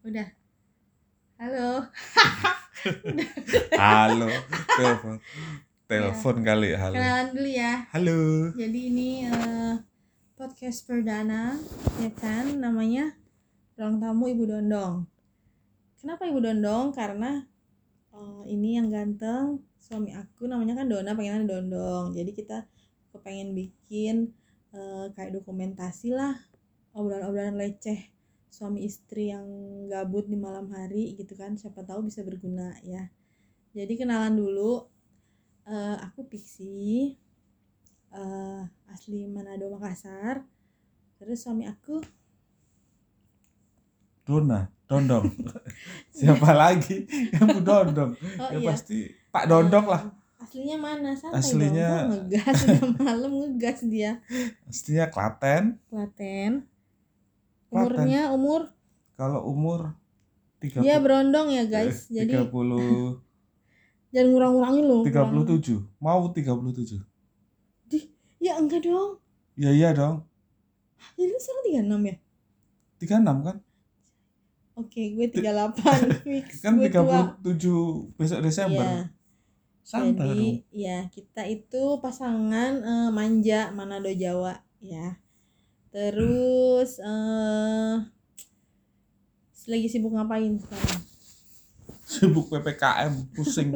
Udah. 0.00 0.32
Halo. 1.36 1.84
Halo, 3.76 4.32
telepon. 4.80 5.20
Telepon 5.84 6.36
kali, 6.40 6.72
halo. 6.72 6.96
Kenalan 6.96 7.28
dulu 7.36 7.50
ya. 7.52 7.84
Halo. 7.92 8.48
Jadi 8.56 8.80
ini 8.88 9.28
eh, 9.28 9.76
podcast 10.40 10.88
perdana 10.88 11.60
ya 12.00 12.08
kan 12.16 12.48
namanya 12.56 13.12
Ruang 13.76 14.00
Tamu 14.00 14.32
Ibu 14.32 14.48
Dondong. 14.48 15.04
Kenapa 16.00 16.24
Ibu 16.24 16.40
Dondong? 16.48 16.96
Karena 16.96 17.44
eh, 18.16 18.42
ini 18.48 18.80
yang 18.80 18.88
ganteng 18.88 19.60
suami 19.76 20.16
aku 20.16 20.48
namanya 20.48 20.80
kan 20.80 20.88
Dona 20.88 21.12
pengen 21.12 21.44
Dondong. 21.44 22.16
Jadi 22.16 22.32
kita 22.32 22.64
kepengen 23.12 23.52
bikin 23.52 24.32
eh, 24.72 25.12
kayak 25.12 25.36
dokumentasi 25.36 26.16
lah 26.16 26.40
obrolan-obrolan 26.96 27.60
leceh 27.60 28.19
suami 28.50 28.82
istri 28.82 29.30
yang 29.30 29.46
gabut 29.86 30.26
di 30.26 30.34
malam 30.34 30.66
hari 30.74 31.14
gitu 31.14 31.38
kan 31.38 31.54
siapa 31.54 31.86
tahu 31.86 32.10
bisa 32.10 32.26
berguna 32.26 32.74
ya. 32.82 33.06
Jadi 33.70 33.94
kenalan 33.94 34.34
dulu. 34.34 34.90
Eh, 35.70 35.96
aku 36.02 36.26
Pixie 36.26 37.14
eh, 38.10 38.62
asli 38.90 39.30
Manado 39.30 39.70
Makassar. 39.70 40.42
Terus 41.22 41.38
suami 41.38 41.70
aku? 41.70 42.02
Dona, 44.26 44.66
Dondong. 44.86 45.26
Siapa 46.16 46.54
lagi? 46.54 47.06
Yang 47.34 47.66
Dondong? 47.66 48.12
oh 48.14 48.48
ya 48.54 48.58
iya. 48.58 48.68
pasti 48.70 49.10
Pak 49.30 49.44
Dondong 49.46 49.86
lah. 49.90 50.02
aslinya 50.40 50.76
mana? 50.80 51.12
Santai 51.14 51.38
Aslinya- 51.38 52.06
dong. 52.08 52.10
Ngegas? 52.30 52.58
Udah 52.66 52.82
malam 52.98 53.30
ngegas 53.36 53.78
dia. 53.86 54.18
Pastinya 54.66 55.06
Klaten. 55.12 55.76
Klaten 55.92 56.64
umurnya 57.70 58.30
umur 58.30 58.70
Kalau 59.14 59.40
umur 59.44 59.94
30 60.58 60.80
dia 60.80 60.96
berondong 60.96 61.48
ya 61.48 61.64
guys 61.64 62.10
eh, 62.10 62.20
jadi 62.20 62.44
30 62.44 63.20
jangan 64.10 64.26
ngurang-ngurangin 64.28 64.84
loh 64.84 65.02
kurang- 65.02 65.46
37. 65.46 65.78
Mau 65.98 66.20
37. 66.28 66.98
ya 68.38 68.56
enggak 68.56 68.82
dong 68.82 69.20
Ya 69.54 69.70
iya 69.70 69.92
dong. 69.92 70.24
jadi 71.14 71.28
lu 71.28 71.36
sekarang 71.36 71.64
36 71.84 72.08
ya 72.08 72.16
36 72.98 73.20
kan? 73.42 73.56
oke 74.74 75.02
gue 75.12 75.26
38 75.28 76.24
fix 76.24 76.46
Kan 76.64 76.72
gue 76.74 76.88
tua 76.88 77.36
37 77.38 78.16
besok 78.16 78.40
Desember. 78.40 78.80
Iya. 78.80 79.12
Santai 79.82 80.24
Jadi 80.24 80.48
dong. 80.56 80.56
ya 80.72 80.98
kita 81.08 81.42
itu 81.44 81.82
pasangan 81.98 82.72
eh, 82.78 83.10
manja 83.10 83.68
Manado 83.70 84.08
Jawa 84.08 84.56
ya. 84.78 85.19
Terus 85.90 87.02
eh 87.02 87.96
lagi 89.70 89.86
sibuk 89.86 90.10
ngapain 90.10 90.58
sekarang? 90.58 91.00
Sibuk 92.02 92.50
PPKM, 92.50 93.30
pusing. 93.30 93.70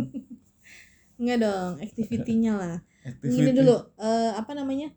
Enggak 1.20 1.46
dong, 1.46 1.72
activity-nya 1.78 2.52
lah. 2.58 2.76
Activity. 3.06 3.30
Gini 3.30 3.50
dulu, 3.54 3.76
eh, 4.02 4.32
apa 4.34 4.52
namanya? 4.58 4.90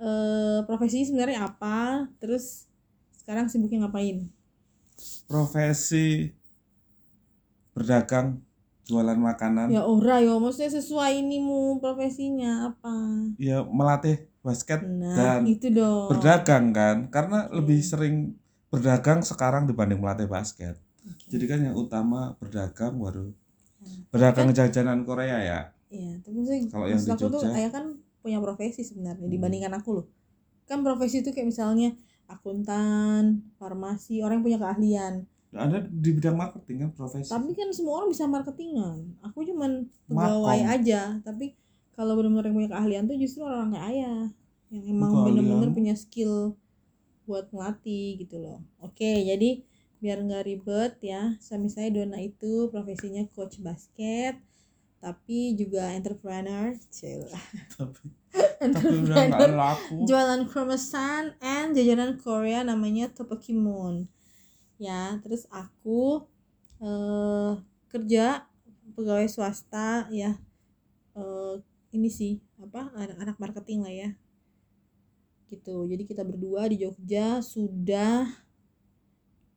Eh 0.00 0.64
profesinya 0.64 1.04
sebenarnya 1.04 1.44
apa? 1.44 2.08
Terus 2.16 2.64
sekarang 3.20 3.52
sibuknya 3.52 3.84
ngapain? 3.84 4.32
Profesi 5.28 6.32
berdagang, 7.76 8.40
jualan 8.84 9.16
makanan. 9.16 9.68
Ya 9.68 9.82
ora 9.82 10.20
yo, 10.20 10.36
maksudnya 10.36 10.72
sesuai 10.72 11.18
ini 11.18 11.38
mu 11.38 11.76
profesinya 11.78 12.68
apa? 12.68 12.92
ya 13.36 13.60
melatih 13.62 14.16
basket 14.40 14.80
Nah, 14.80 15.40
dan 15.40 15.40
itu 15.44 15.68
dong. 15.68 16.08
berdagang 16.10 16.70
kan 16.70 16.96
karena 17.08 17.48
Oke. 17.48 17.56
lebih 17.56 17.80
sering 17.80 18.36
berdagang 18.68 19.20
sekarang 19.20 19.64
dibanding 19.64 19.96
melatih 19.96 20.26
basket 20.26 20.76
Oke. 21.02 21.24
jadi 21.28 21.44
kan 21.46 21.60
yang 21.62 21.74
utama 21.74 22.36
berdagang 22.36 22.94
baru 22.94 23.32
Hmm. 23.76 24.04
berdagang 24.08 24.48
jajanan 24.50 25.02
Korea 25.02 25.38
ya 25.38 25.60
Iya, 25.86 26.18
tapi 26.20 26.34
maksudnya 26.34 26.60
Kalau 26.68 26.86
yang 26.86 26.98
di 26.98 27.06
aku 27.06 27.24
tuh 27.24 27.40
Jogja- 27.40 27.54
ayah 27.54 27.70
kan 27.70 27.84
punya 28.18 28.38
profesi 28.38 28.82
sebenarnya 28.82 29.22
Hmm. 29.22 29.30
dibandingkan 29.30 29.72
aku 29.72 29.90
loh. 29.94 30.06
Kan 30.64 30.80
profesi 30.80 31.20
itu 31.20 31.30
kayak 31.30 31.46
misalnya 31.46 31.94
akuntan, 32.26 33.40
farmasi, 33.56 34.20
orang 34.20 34.40
yang 34.40 34.44
punya 34.44 34.58
keahlian. 34.58 35.14
Ada 35.54 35.78
di 35.86 36.10
bidang 36.10 36.36
marketing 36.36 36.76
kan 36.86 36.90
profesi 36.92 37.30
Tapi 37.30 37.54
kan 37.54 37.70
semua 37.70 38.02
orang 38.02 38.10
bisa 38.10 38.26
marketingan. 38.26 38.98
Aku 39.22 39.46
cuman 39.46 39.86
pegawai 40.10 40.60
Makom. 40.60 40.74
aja, 40.74 41.02
tapi 41.22 41.54
kalau 41.94 42.18
benar-benar 42.18 42.50
yang 42.50 42.56
punya 42.58 42.70
keahlian 42.74 43.04
tuh 43.06 43.16
justru 43.16 43.46
orang 43.46 43.70
kayak 43.70 43.86
ayah 43.94 44.20
yang 44.74 44.84
emang 44.98 45.12
bener-bener 45.22 45.70
punya 45.70 45.94
skill 45.94 46.58
buat 47.24 47.48
ngelatih 47.54 48.26
gitu 48.26 48.36
loh. 48.42 48.60
Oke, 48.82 49.22
jadi 49.22 49.62
biar 50.02 50.20
nggak 50.20 50.44
ribet 50.44 50.92
ya, 51.00 51.38
suami 51.40 51.72
saya 51.72 51.88
Dona 51.88 52.20
itu 52.20 52.68
profesinya 52.68 53.24
coach 53.32 53.62
basket, 53.62 54.36
tapi 55.00 55.56
juga 55.56 55.94
entrepreneur, 55.94 56.76
Cil. 56.92 57.24
tapi 57.78 58.10
tapi 58.74 59.06
udah 59.06 59.16
nggak 59.30 59.54
laku 59.54 59.94
jualan 60.10 60.42
croissant 60.50 61.38
and 61.38 61.78
jajanan 61.78 62.18
Korea 62.18 62.66
namanya 62.66 63.06
Tteokbokki 63.12 63.54
ya. 64.84 65.16
Terus 65.20 65.48
aku 65.48 66.28
eh 66.78 67.52
kerja 67.88 68.44
pegawai 68.92 69.24
swasta 69.26 70.06
ya. 70.10 70.36
Eh 71.14 71.54
ini 71.90 72.10
sih 72.10 72.32
apa 72.58 72.92
anak-anak 72.92 73.36
marketing 73.38 73.80
lah 73.80 73.94
ya. 73.94 74.10
Gitu. 75.46 75.86
Jadi 75.86 76.02
kita 76.04 76.22
berdua 76.22 76.66
di 76.66 76.76
Jogja 76.78 77.38
sudah 77.40 78.26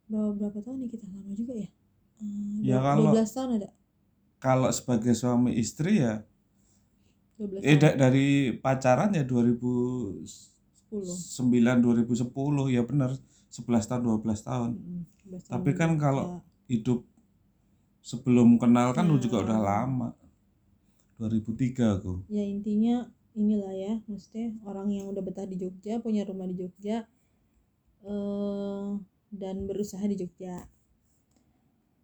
berapa 0.06 0.32
berapa 0.34 0.58
tahun 0.62 0.78
nih 0.82 0.90
kita? 0.94 1.06
Lama 1.06 1.34
juga 1.34 1.54
ya? 1.54 1.70
Eh, 2.18 2.60
Ya, 2.64 2.78
kalau- 2.80 3.12
12 3.12 3.30
tahun 3.30 3.50
ada. 3.58 3.70
kalau 4.38 4.70
sebagai 4.70 5.14
suami 5.14 5.58
istri 5.58 5.98
ya 5.98 6.22
12 7.36 7.60
eh 7.60 7.76
tahun. 7.76 7.82
da- 7.82 7.98
dari 8.00 8.28
pacaran 8.56 9.10
ya 9.12 9.26
2009 9.26 10.30
10 10.88 11.82
2010 11.82 12.70
ya 12.70 12.82
benar 12.82 13.12
11 13.50 13.86
tahun 13.86 14.02
12 14.06 14.42
tahun. 14.42 14.70
12 14.78 15.17
tahun 15.30 15.52
Tapi 15.52 15.72
kan 15.74 15.92
kalau- 15.98 16.40
hidup 16.68 17.04
sebelum 18.00 18.56
kenal 18.56 18.92
kan 18.92 19.08
Ya. 19.08 19.20
juga 19.20 19.44
udah 19.44 19.60
lama. 19.60 20.10
2003 21.18 21.98
aku. 21.98 22.24
Ya 22.28 22.44
intinya 22.44 23.10
inilah 23.34 23.74
ya 23.74 23.94
maksudnya 24.06 24.54
orang 24.64 24.90
yang 24.90 25.10
udah 25.10 25.22
betah 25.22 25.44
di 25.44 25.58
Jogja 25.58 25.98
punya 25.98 26.24
rumah 26.24 26.46
di 26.46 26.56
Jogja 26.58 27.06
eh 28.02 28.88
dan 29.30 29.56
berusaha 29.66 30.04
di 30.04 30.16
Jogja. 30.16 30.70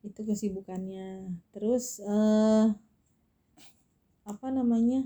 Itu 0.02 0.24
kesibukannya. 0.24 1.32
Terus 1.52 2.02
eh 2.02 2.68
apa 4.24 4.48
namanya? 4.50 5.06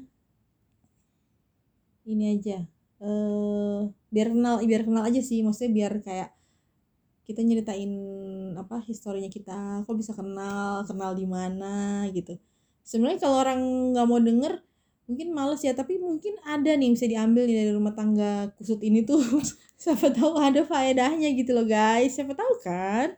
Ini 2.08 2.40
aja 2.40 2.64
eh 2.98 3.82
biar 4.10 4.28
kenal 4.32 4.56
biar 4.64 4.82
kenal 4.82 5.04
aja 5.06 5.22
sih 5.22 5.44
maksudnya 5.44 5.70
biar 5.70 5.94
kayak 6.02 6.30
kita 7.28 7.44
nyeritain 7.44 7.92
apa 8.56 8.80
historinya 8.88 9.28
kita 9.28 9.84
kok 9.84 9.98
bisa 10.00 10.16
kenal 10.16 10.88
kenal 10.88 11.12
di 11.12 11.28
mana 11.28 12.08
gitu. 12.16 12.40
Sebenarnya 12.88 13.20
kalau 13.20 13.44
orang 13.44 13.60
nggak 13.92 14.08
mau 14.08 14.20
denger 14.24 14.64
mungkin 15.08 15.36
males 15.36 15.60
ya 15.64 15.76
tapi 15.76 16.00
mungkin 16.00 16.40
ada 16.44 16.72
nih 16.72 16.92
bisa 16.96 17.08
diambil 17.08 17.44
nih 17.48 17.68
dari 17.68 17.72
rumah 17.76 17.92
tangga 17.92 18.48
kusut 18.56 18.80
ini 18.80 19.04
tuh. 19.04 19.20
Siapa 19.82 20.10
tahu 20.10 20.40
ada 20.40 20.64
faedahnya 20.64 21.36
gitu 21.36 21.52
loh 21.52 21.68
guys. 21.68 22.16
Siapa 22.16 22.32
tahu 22.32 22.54
kan? 22.64 23.12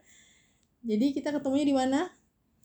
Jadi 0.82 1.14
kita 1.14 1.30
ketemunya 1.30 1.66
di 1.70 1.76
mana? 1.76 2.10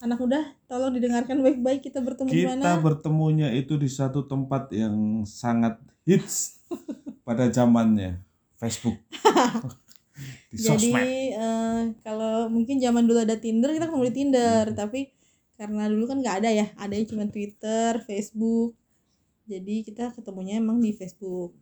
Anak 0.02 0.18
muda 0.20 0.42
tolong 0.66 0.92
didengarkan 0.98 1.40
baik-baik 1.40 1.86
kita 1.86 2.02
bertemu 2.04 2.28
di 2.28 2.44
kita 2.44 2.58
mana. 2.58 2.82
bertemunya 2.82 3.48
itu 3.54 3.80
di 3.80 3.88
satu 3.88 4.28
tempat 4.28 4.74
yang 4.76 5.24
sangat 5.24 5.80
hits 6.04 6.60
pada 7.24 7.48
zamannya 7.48 8.20
Facebook 8.60 9.00
di 10.50 10.58
jadi 10.64 10.92
eh, 11.36 11.82
kalau 12.00 12.48
mungkin 12.48 12.80
zaman 12.80 13.04
dulu 13.04 13.20
ada 13.24 13.36
Tinder 13.36 13.76
kita 13.76 13.92
ketemu 13.92 14.06
di 14.08 14.16
Tinder. 14.16 14.66
Hmm. 14.72 14.78
tapi 14.78 15.00
karena 15.56 15.88
dulu 15.88 16.04
kan 16.12 16.20
nggak 16.20 16.36
ada 16.44 16.50
ya 16.52 16.68
adanya 16.80 17.06
cuma 17.08 17.24
Twitter 17.28 18.04
Facebook. 18.04 18.76
Jadi 19.46 19.86
kita 19.86 20.12
ketemunya 20.12 20.58
emang 20.58 20.82
di 20.82 20.92
Facebook. 20.92 21.54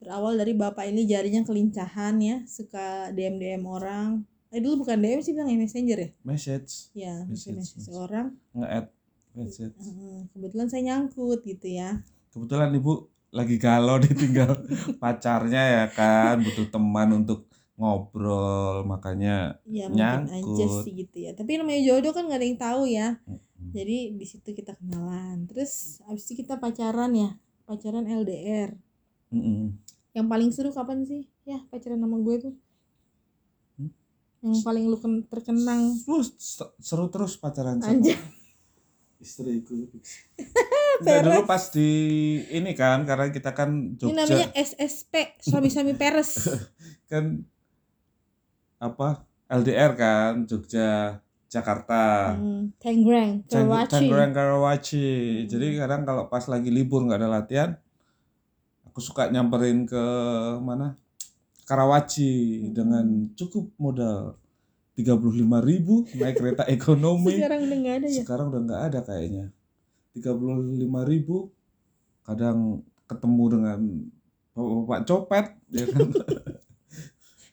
Berawal 0.00 0.40
dari 0.40 0.56
bapak 0.56 0.88
ini 0.88 1.04
jarinya 1.04 1.44
kelincahan 1.44 2.16
ya 2.20 2.36
suka 2.48 3.12
DM 3.12 3.36
DM 3.36 3.64
orang. 3.68 4.24
Eh 4.50 4.58
dulu 4.58 4.84
bukan 4.84 4.98
DM 4.98 5.20
sih 5.22 5.32
bilang 5.36 5.48
ya 5.52 5.56
messenger 5.60 5.98
ya? 6.00 6.08
Message. 6.24 6.72
Ya 6.96 7.14
Message, 7.28 7.54
message 7.54 7.84
message. 7.86 7.96
orang 7.96 8.26
nge-add 8.56 8.86
message. 9.36 9.76
Kebetulan 10.32 10.66
saya 10.68 10.82
nyangkut 10.84 11.40
gitu 11.46 11.68
ya. 11.68 12.00
Kebetulan 12.32 12.72
ibu 12.76 13.08
lagi 13.30 13.56
galau 13.62 14.02
ditinggal 14.02 14.66
pacarnya 15.02 15.62
ya 15.62 15.84
kan 15.94 16.42
butuh 16.42 16.66
teman 16.66 17.22
untuk 17.22 17.46
ngobrol 17.80 18.84
makanya 18.84 19.56
ya 19.64 19.88
mungkin 19.88 20.28
aja 20.28 20.44
Nyangkut. 20.44 20.84
sih 20.84 20.92
gitu 20.92 21.16
ya. 21.24 21.32
Tapi 21.32 21.56
namanya 21.56 21.80
jodoh 21.80 22.12
kan 22.12 22.28
nggak 22.28 22.38
ada 22.38 22.46
yang 22.46 22.60
tahu 22.60 22.82
ya. 22.84 23.08
Mm, 23.24 23.40
jadi 23.72 23.96
di 24.12 24.26
situ 24.28 24.52
kita 24.52 24.76
kenalan. 24.76 25.48
Terus 25.48 26.04
abis 26.04 26.28
itu 26.28 26.44
kita 26.44 26.60
pacaran 26.60 27.16
ya 27.16 27.30
pacaran 27.64 28.04
LDR 28.04 28.76
mm-mm. 29.32 29.78
yang 30.12 30.26
paling 30.28 30.52
seru 30.52 30.68
kapan 30.76 31.08
sih? 31.08 31.24
Ya 31.48 31.64
pacaran 31.72 31.96
sama 31.96 32.20
gue 32.20 32.36
tuh. 32.36 32.54
Yang 34.44 34.60
paling 34.64 34.84
lu 34.88 34.96
ken- 35.00 35.24
terkenang. 35.28 35.96
Lu 36.04 36.20
se- 36.20 36.72
seru 36.80 37.08
terus 37.08 37.40
pacaran 37.40 37.80
sama 37.80 37.96
Anjay. 37.96 38.16
istriku. 39.24 39.88
Enggak 41.00 41.20
dulu 41.24 41.40
pas 41.48 41.64
di 41.72 41.88
ini 42.52 42.72
kan 42.76 43.04
karena 43.08 43.32
kita 43.32 43.56
kan 43.56 43.96
ini 43.96 44.12
namanya 44.12 44.52
Jogja 44.52 44.56
SSP 44.56 45.40
suami-suami 45.40 45.96
peres. 45.96 46.44
Kan 47.10 47.48
apa 48.80 49.22
LDR 49.46 49.92
kan 49.92 50.32
Jogja 50.42 51.20
Jakarta. 51.46 52.32
hmm, 52.32 52.78
Tangerang 52.78 53.42
Tang- 53.44 53.66
Karawaci 53.66 53.90
Tangerang 53.90 54.30
Karawaci. 54.30 55.06
Hmm. 55.36 55.46
Jadi 55.46 55.66
kadang 55.76 56.02
kalau 56.02 56.24
pas 56.26 56.46
lagi 56.46 56.70
libur 56.70 57.02
nggak 57.02 57.18
ada 57.18 57.28
latihan, 57.28 57.70
aku 58.84 58.98
suka 58.98 59.28
nyamperin 59.28 59.82
ke 59.82 60.04
mana? 60.58 60.94
Karawaci 61.64 62.30
Hmm. 62.30 62.70
dengan 62.72 63.06
cukup 63.32 63.66
modal 63.76 64.34
35.000 64.92 65.26
ribu 65.60 66.06
naik 66.12 66.36
kereta 66.36 66.62
ekonomi. 66.70 67.34
sekarang 67.36 67.60
udah 67.64 67.78
nggak 67.78 67.96
ada 67.96 68.08
ya 68.08 68.22
Sekarang 68.22 68.46
udah 68.48 68.60
nggak 68.62 68.82
ada 68.86 68.98
kayaknya. 69.02 69.46
35.000 70.12 70.78
ribu 71.04 71.36
kadang 72.20 72.82
ketemu 73.06 73.44
dengan 73.48 73.78
bapak 74.52 75.02
copet 75.04 75.46
ya 75.68 75.82
kan 75.84 76.10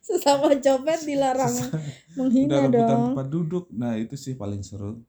sesama 0.07 0.55
copet 0.55 0.99
dilarang 1.03 1.51
menghina 2.15 2.47
udah 2.47 2.61
rebutan 2.63 2.87
dong. 2.87 3.05
tempat 3.11 3.27
duduk. 3.27 3.65
Nah 3.75 3.99
itu 3.99 4.15
sih 4.15 4.39
paling 4.39 4.63
seru. 4.63 5.03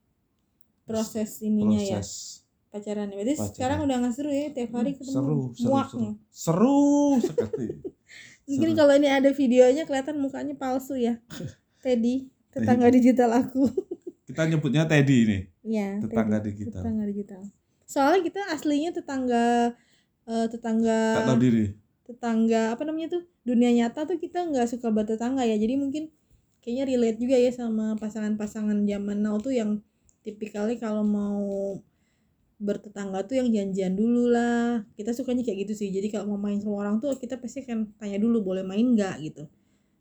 Proses 0.82 1.38
ininya 1.38 1.78
ya. 1.78 2.02
Proses 2.02 2.42
pacaran. 2.74 3.06
Berarti 3.14 3.34
Pacaran. 3.38 3.48
sekarang 3.54 3.78
udah 3.86 3.96
nggak 4.02 4.14
seru 4.18 4.30
ya 4.34 4.46
tiap 4.50 4.70
hari 4.74 4.92
ketemu. 4.98 5.14
seru 5.14 5.38
seru 5.54 5.70
muak 5.70 5.88
seru. 5.94 6.10
seru 6.34 6.90
sekali. 7.22 7.68
Mungkin 8.48 8.70
Seru. 8.72 8.78
kalau 8.80 8.92
ini 8.96 9.08
ada 9.12 9.30
videonya 9.30 9.84
kelihatan 9.84 10.16
mukanya 10.18 10.54
palsu 10.58 10.98
ya. 10.98 11.20
Teddy 11.84 12.26
tetangga 12.50 12.90
digital 12.90 13.30
aku. 13.46 13.70
Kita 14.28 14.50
nyebutnya 14.50 14.82
Teddy 14.88 15.16
ini. 15.24 15.38
Ya 15.62 16.02
tetangga 16.02 16.42
Teddy, 16.42 16.50
digital. 16.58 16.82
Tetangga 16.82 17.04
digital. 17.06 17.42
Soalnya 17.88 18.20
kita 18.20 18.40
aslinya 18.52 18.90
tetangga 18.92 19.72
eh, 20.28 20.46
tetangga 20.52 21.24
tak 21.24 21.28
tahu 21.32 21.40
diri 21.40 21.72
tetangga 22.08 22.72
apa 22.72 22.88
namanya 22.88 23.20
tuh 23.20 23.22
dunia 23.44 23.68
nyata 23.68 24.08
tuh 24.08 24.16
kita 24.16 24.48
nggak 24.48 24.66
suka 24.72 24.88
bertetangga 24.88 25.44
ya. 25.44 25.60
Jadi 25.60 25.76
mungkin 25.76 26.08
kayaknya 26.64 26.84
relate 26.88 27.18
juga 27.20 27.36
ya 27.36 27.52
sama 27.52 27.94
pasangan-pasangan 28.00 28.88
zaman 28.88 29.18
now 29.20 29.36
tuh 29.36 29.52
yang 29.52 29.84
tipikalnya 30.24 30.80
kalau 30.80 31.04
mau 31.04 31.44
bertetangga 32.58 33.22
tuh 33.28 33.44
yang 33.44 33.48
janjian 33.52 33.92
dulu 33.92 34.32
lah. 34.32 34.88
Kita 34.96 35.12
sukanya 35.12 35.44
kayak 35.44 35.68
gitu 35.68 35.84
sih. 35.84 35.88
Jadi 35.92 36.08
kalau 36.08 36.32
mau 36.34 36.40
main 36.40 36.56
sama 36.58 36.80
orang 36.80 36.96
tuh 36.98 37.12
kita 37.20 37.36
pasti 37.36 37.62
akan 37.68 37.92
tanya 38.00 38.16
dulu 38.16 38.40
boleh 38.40 38.64
main 38.64 38.88
nggak? 38.96 39.16
gitu. 39.28 39.44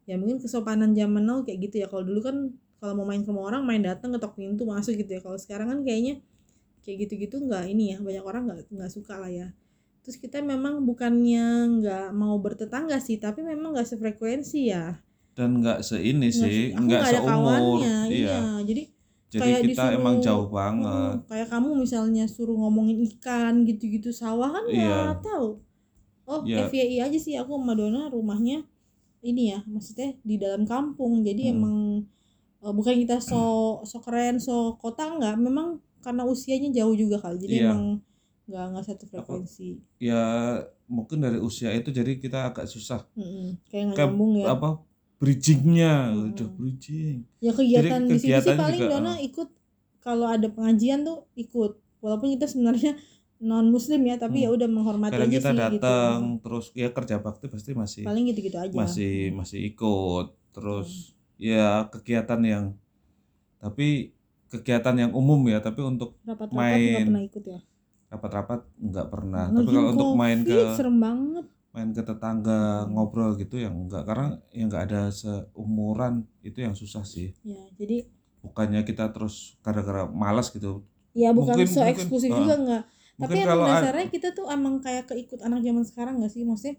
Ya 0.07 0.15
mungkin 0.15 0.39
kesopanan 0.39 0.95
zaman 0.95 1.27
now 1.27 1.43
kayak 1.43 1.67
gitu 1.67 1.83
ya. 1.83 1.91
Kalau 1.91 2.07
dulu 2.07 2.23
kan 2.23 2.35
kalau 2.79 3.03
mau 3.03 3.05
main 3.05 3.21
sama 3.27 3.43
orang 3.43 3.67
main 3.67 3.83
datang 3.83 4.15
ketok 4.15 4.39
pintu 4.39 4.63
masuk 4.63 4.95
gitu 4.95 5.11
ya. 5.11 5.21
Kalau 5.21 5.35
sekarang 5.35 5.67
kan 5.75 5.79
kayaknya 5.83 6.23
kayak 6.87 7.03
gitu-gitu 7.03 7.43
nggak 7.43 7.67
ini 7.67 7.93
ya. 7.93 7.97
Banyak 7.99 8.23
orang 8.23 8.41
nggak 8.47 8.59
nggak 8.71 8.91
suka 8.95 9.19
lah 9.19 9.27
ya 9.27 9.51
terus 10.07 10.15
kita 10.15 10.39
memang 10.39 10.81
bukannya 10.81 11.47
nggak 11.77 12.07
mau 12.11 12.39
bertetangga 12.39 12.95
sih 12.97 13.19
tapi 13.19 13.43
memang 13.43 13.75
nggak 13.75 13.83
sefrekuensi 13.85 14.71
ya. 14.71 14.95
Dan 15.35 15.59
nggak 15.59 15.83
seini 15.83 16.31
Nggak 16.31 16.33
sih 16.33 16.61
nggak 16.71 16.79
nggak 16.81 17.01
ada 17.03 17.19
seumur. 17.19 17.27
kawannya 17.29 17.97
iya. 18.07 18.15
iya. 18.31 18.39
Jadi 18.63 18.83
jadi 19.27 19.41
kayak 19.43 19.59
kita 19.59 19.67
disuruh- 19.83 19.97
emang 19.99 20.15
jauh 20.17 20.47
banget. 20.47 21.13
Mm, 21.13 21.27
kayak 21.27 21.47
kamu 21.51 21.69
misalnya 21.75 22.23
suruh 22.25 22.55
ngomongin 22.55 22.97
ikan 23.05 23.53
gitu-gitu 23.61 24.09
sawah 24.09 24.47
kan 24.49 24.63
nggak 24.63 24.79
Iya. 24.79 25.19
tahu. 25.19 25.49
Oh 26.23 26.39
Iya. 26.41 26.65
FYI 26.65 26.97
aja 27.03 27.17
sih 27.17 27.35
aku 27.35 27.51
sama 27.53 27.71
Dona 27.71 28.07
rumahnya 28.07 28.63
ini 29.19 29.51
ya 29.51 29.59
maksudnya 29.65 30.15
di 30.21 30.35
dalam 30.35 30.63
kampung. 30.63 31.19
Jadi 31.21 31.43
Hmm. 31.45 31.53
emang 31.53 31.77
eh, 32.57 32.71
bukan 32.71 32.95
kita 32.97 33.19
so 33.19 33.43
so 33.83 33.99
keren 33.99 34.39
so 34.39 34.55
kota 34.75 35.03
nggak. 35.05 35.35
Memang 35.37 35.77
karena 35.99 36.23
usianya 36.23 36.71
jauh 36.73 36.95
juga 36.95 37.19
kali. 37.19 37.37
Jadi 37.37 37.55
Iya. 37.59 37.69
emang 37.69 37.99
nggak 38.47 38.63
nggak 38.71 38.85
satu 38.87 39.03
frekuensi. 39.11 39.69
Ya 39.99 40.23
mungkin 40.87 41.19
dari 41.19 41.37
usia 41.37 41.75
itu 41.75 41.91
jadi 41.91 42.15
kita 42.15 42.47
agak 42.47 42.65
susah. 42.65 43.03
Mm-mm. 43.13 43.59
kayak 43.67 43.93
nggak 43.93 43.99
nyambung 44.07 44.31
ya. 44.39 44.55
apa? 44.55 44.69
Bridgingnya. 45.19 46.15
Mm-mm. 46.15 46.31
udah 46.31 46.47
bridging. 46.55 47.17
Ya 47.43 47.51
kegiatan 47.51 48.01
Jadi 48.07 48.11
di 48.11 48.17
sini 48.23 48.39
sih 48.39 48.55
paling 48.55 48.81
juga, 48.81 48.91
Dona 48.95 49.13
eh. 49.19 49.27
ikut. 49.27 49.49
Kalau 49.99 50.25
ada 50.31 50.47
pengajian 50.47 51.03
tuh 51.03 51.27
ikut. 51.35 51.75
Walaupun 51.99 52.31
kita 52.39 52.47
sebenarnya 52.47 52.95
non 53.37 53.69
muslim 53.69 54.01
ya 54.01 54.17
tapi 54.17 54.41
Hmm. 54.41 54.45
ya 54.47 54.49
udah 54.49 54.65
menghormati 54.65 55.13
kadang 55.13 55.29
kita 55.29 55.49
sih 55.53 55.57
datang 55.61 56.17
gitu 56.25 56.41
terus 56.41 56.65
ya 56.73 56.89
kerja 56.89 57.15
bakti 57.21 57.45
pasti 57.45 57.69
masih 57.77 58.01
paling 58.01 58.25
gitu-gitu 58.33 58.57
aja. 58.57 58.73
masih 58.73 59.29
masih 59.35 59.59
ikut. 59.61 60.33
Terus 60.55 61.13
ya 61.37 61.85
kegiatan 61.93 62.41
yang 62.41 62.65
tapi 63.61 64.09
kegiatan 64.49 64.95
yang 64.97 65.11
umum 65.13 65.37
ya 65.51 65.59
tapi 65.61 65.85
untuk 65.85 66.17
rapat-rapat 66.25 66.55
main. 66.55 66.81
nggak 66.81 67.07
pernah 67.11 67.25
ikut 67.27 67.43
ya 67.45 67.59
rapat-rapat 68.07 68.63
nggak 68.77 69.07
pernah. 69.07 69.45
Lagi 69.47 69.57
tapi 69.57 69.71
kalau 69.73 69.91
untuk 69.91 70.09
main 70.13 70.39
ke 70.41 70.57
serem 70.73 70.97
banget. 70.97 71.45
main 71.69 71.89
ke 71.91 72.01
tetangga 72.01 72.61
Hmm. 72.83 72.89
ngobrol 72.89 73.37
gitu 73.37 73.55
yang 73.55 73.75
enggak 73.77 74.01
karena 74.03 74.27
yang 74.49 74.65
nggak 74.65 74.83
ada 74.89 75.01
seumuran 75.07 76.13
itu 76.41 76.57
yang 76.59 76.73
susah 76.73 77.03
sih. 77.03 77.37
Ya 77.41 77.61
jadi 77.75 78.07
bukannya 78.41 78.81
kita 78.81 79.11
terus 79.11 79.59
gara-gara 79.59 80.07
malas 80.07 80.49
gitu. 80.49 80.81
Ya 81.13 81.29
bukan 81.31 81.53
Mungkin- 81.53 81.69
so 81.69 81.81
mungkin, 81.81 81.93
eksklusif 81.93 82.29
uh, 82.29 82.37
juga 82.37 82.55
nggak. 82.57 82.83
tapi 83.17 83.33
mungkin 83.33 83.49
emang 83.49 83.65
dasarnya 83.67 84.07
kita 84.07 84.27
tuh 84.31 84.45
emang 84.47 84.77
kayak 84.77 85.05
keikut 85.05 85.41
anak 85.41 85.59
zaman 85.61 85.83
sekarang 85.83 86.13
nggak 86.17 86.29
sih? 86.29 86.45
Maksudnya 86.45 86.75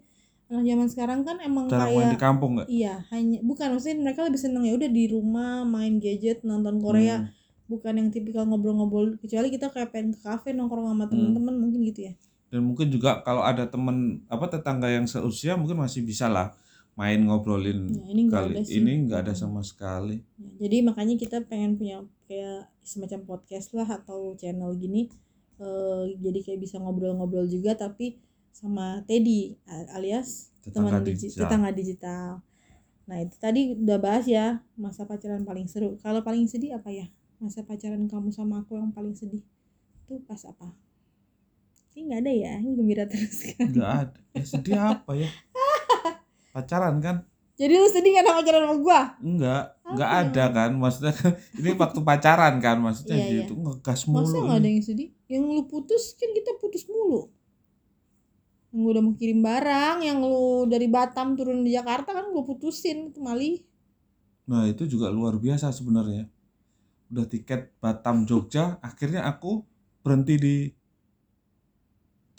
anak 0.49 0.63
zaman 0.65 0.87
sekarang 0.89 1.19
kan 1.21 1.37
emang 1.39 1.65
jarang 1.67 1.91
main 1.91 1.99
di 1.99 2.07
kayak 2.09 2.19
kampung 2.19 2.51
nggak? 2.55 2.67
Iya 2.67 2.93
hanya 3.07 3.37
bukan 3.39 3.67
maksudnya 3.71 3.97
mereka 4.01 4.19
lebih 4.23 4.39
seneng 4.39 4.63
ya 4.63 4.73
udah 4.73 4.89
di 4.89 5.03
rumah 5.07 5.63
main 5.63 5.99
gadget 5.99 6.43
nonton 6.43 6.79
Korea. 6.79 7.23
Hmm. 7.23 7.27
Bukan 7.69 7.93
yang 7.95 8.09
tipikal 8.09 8.43
ngobrol-ngobrol 8.43 9.15
kecuali 9.15 9.47
kita 9.47 9.69
kayak 9.69 9.89
pengen 9.89 10.11
ke 10.11 10.21
kafe 10.21 10.51
nongkrong 10.51 10.89
sama 10.89 11.05
Hmm. 11.05 11.11
temen-temen 11.11 11.55
mungkin 11.55 11.79
gitu 11.85 12.01
ya. 12.03 12.13
Dan 12.49 12.65
mungkin 12.65 12.89
juga 12.89 13.21
kalau 13.21 13.39
ada 13.41 13.63
temen 13.63 13.97
apa 14.25 14.49
tetangga 14.49 14.89
yang 14.89 15.05
seusia 15.05 15.53
mungkin 15.53 15.77
masih 15.77 16.01
bisa 16.01 16.25
lah 16.25 16.49
main 16.95 17.21
ngobrolin 17.21 17.87
Ya, 17.87 18.03
ini 18.09 18.21
kali. 18.27 18.57
ada 18.57 18.61
sih. 18.61 18.81
ini 18.81 19.05
nggak 19.05 19.19
ada 19.23 19.33
sama 19.33 19.61
sekali. 19.61 20.19
Ya, 20.35 20.49
jadi 20.59 20.81
makanya 20.81 21.15
kita 21.15 21.37
pengen 21.43 21.77
punya 21.77 22.01
kayak 22.25 22.67
semacam 22.81 23.19
podcast 23.23 23.71
lah 23.71 23.87
atau 23.87 24.33
channel 24.35 24.73
gini 24.75 25.07
eh, 25.55 26.03
jadi 26.17 26.39
kayak 26.41 26.59
bisa 26.59 26.75
ngobrol-ngobrol 26.77 27.45
juga 27.45 27.75
tapi 27.75 28.17
sama 28.49 29.05
Teddy 29.05 29.53
alias 29.89 30.49
tetangga 30.59 30.97
teman 30.97 31.03
digi- 31.05 31.27
digital. 31.27 31.39
tetangga 31.39 31.69
digital. 31.71 32.27
Nah 33.05 33.17
itu 33.19 33.35
tadi 33.37 33.61
udah 33.73 33.97
bahas 33.97 34.25
ya 34.25 34.45
masa 34.75 35.03
pacaran 35.03 35.41
paling 35.41 35.65
seru. 35.65 35.95
Kalau 35.97 36.19
paling 36.19 36.45
sedih 36.45 36.73
apa 36.73 36.89
ya 36.89 37.05
masa 37.39 37.63
pacaran 37.63 38.03
kamu 38.05 38.29
sama 38.29 38.61
aku 38.61 38.75
yang 38.75 38.91
paling 38.91 39.15
sedih 39.15 39.41
itu 40.05 40.13
pas 40.27 40.39
apa? 40.43 40.75
Ini 41.95 42.05
nggak 42.05 42.19
ada 42.21 42.31
ya 42.31 42.53
ini 42.59 42.71
gembira 42.75 43.03
terus 43.07 43.43
kan? 43.55 43.67
Nggak 43.71 43.91
ada. 44.03 44.19
Ya 44.35 44.43
sedih 44.45 44.77
apa 44.77 45.11
ya? 45.15 45.29
Pacaran 46.55 46.99
kan? 46.99 47.23
Jadi 47.59 47.75
lu 47.75 47.87
sedih 47.91 48.15
karena 48.15 48.39
pacaran 48.39 48.61
sama 48.63 48.75
gua? 48.79 49.01
Enggak 49.19 49.63
enggak 49.83 50.11
ada 50.23 50.43
kan? 50.51 50.69
Maksudnya 50.75 51.13
kan 51.15 51.31
ini 51.59 51.69
waktu 51.75 51.99
pacaran 52.03 52.53
kan? 52.59 52.77
Maksudnya 52.79 53.17
Iya, 53.19 53.25
iya. 53.27 53.37
gitu 53.43 53.53
ngegas 53.55 54.01
masa 54.07 54.31
mulu 54.31 54.37
nggak 54.47 54.59
ada 54.63 54.69
yang 54.71 54.83
sedih? 54.83 55.09
Yang 55.27 55.43
lu 55.43 55.63
putus 55.67 56.03
kan 56.15 56.29
kita 56.31 56.51
putus 56.59 56.83
mulu. 56.87 57.27
Yang 58.71 58.79
gua 58.79 58.91
udah 58.95 59.03
mau 59.03 59.13
kirim 59.17 59.39
barang 59.41 59.97
yang 60.03 60.17
lu 60.21 60.69
dari 60.69 60.87
Batam 60.87 61.33
turun 61.35 61.63
di 61.63 61.73
Jakarta 61.73 62.15
kan 62.15 62.31
gua 62.31 62.43
putusin 62.43 63.11
itu 63.11 63.19
Mali 63.19 63.63
nah 64.49 64.65
itu 64.65 64.89
juga 64.89 65.13
luar 65.13 65.37
biasa 65.37 65.69
sebenarnya 65.69 66.25
udah 67.09 67.25
tiket 67.25 67.73
Batam 67.81 68.23
Jogja 68.29 68.77
akhirnya 68.85 69.25
aku 69.25 69.65
berhenti 70.05 70.35
di 70.37 70.55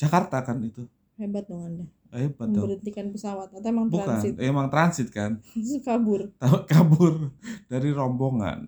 Jakarta 0.00 0.40
kan 0.40 0.58
itu. 0.64 0.88
Hebat 1.20 1.44
dong 1.44 1.62
anda. 1.66 1.84
Hebat 2.10 2.48
dong. 2.48 2.64
Memberhentikan 2.64 3.06
pesawat 3.12 3.52
atau 3.52 3.68
emang 3.68 3.86
bukan 3.92 4.08
transit? 4.08 4.34
emang 4.40 4.66
transit 4.72 5.08
kan. 5.12 5.32
Kabur? 5.86 6.32
Kabur 6.64 7.14
dari 7.68 7.90
rombongan. 7.92 8.64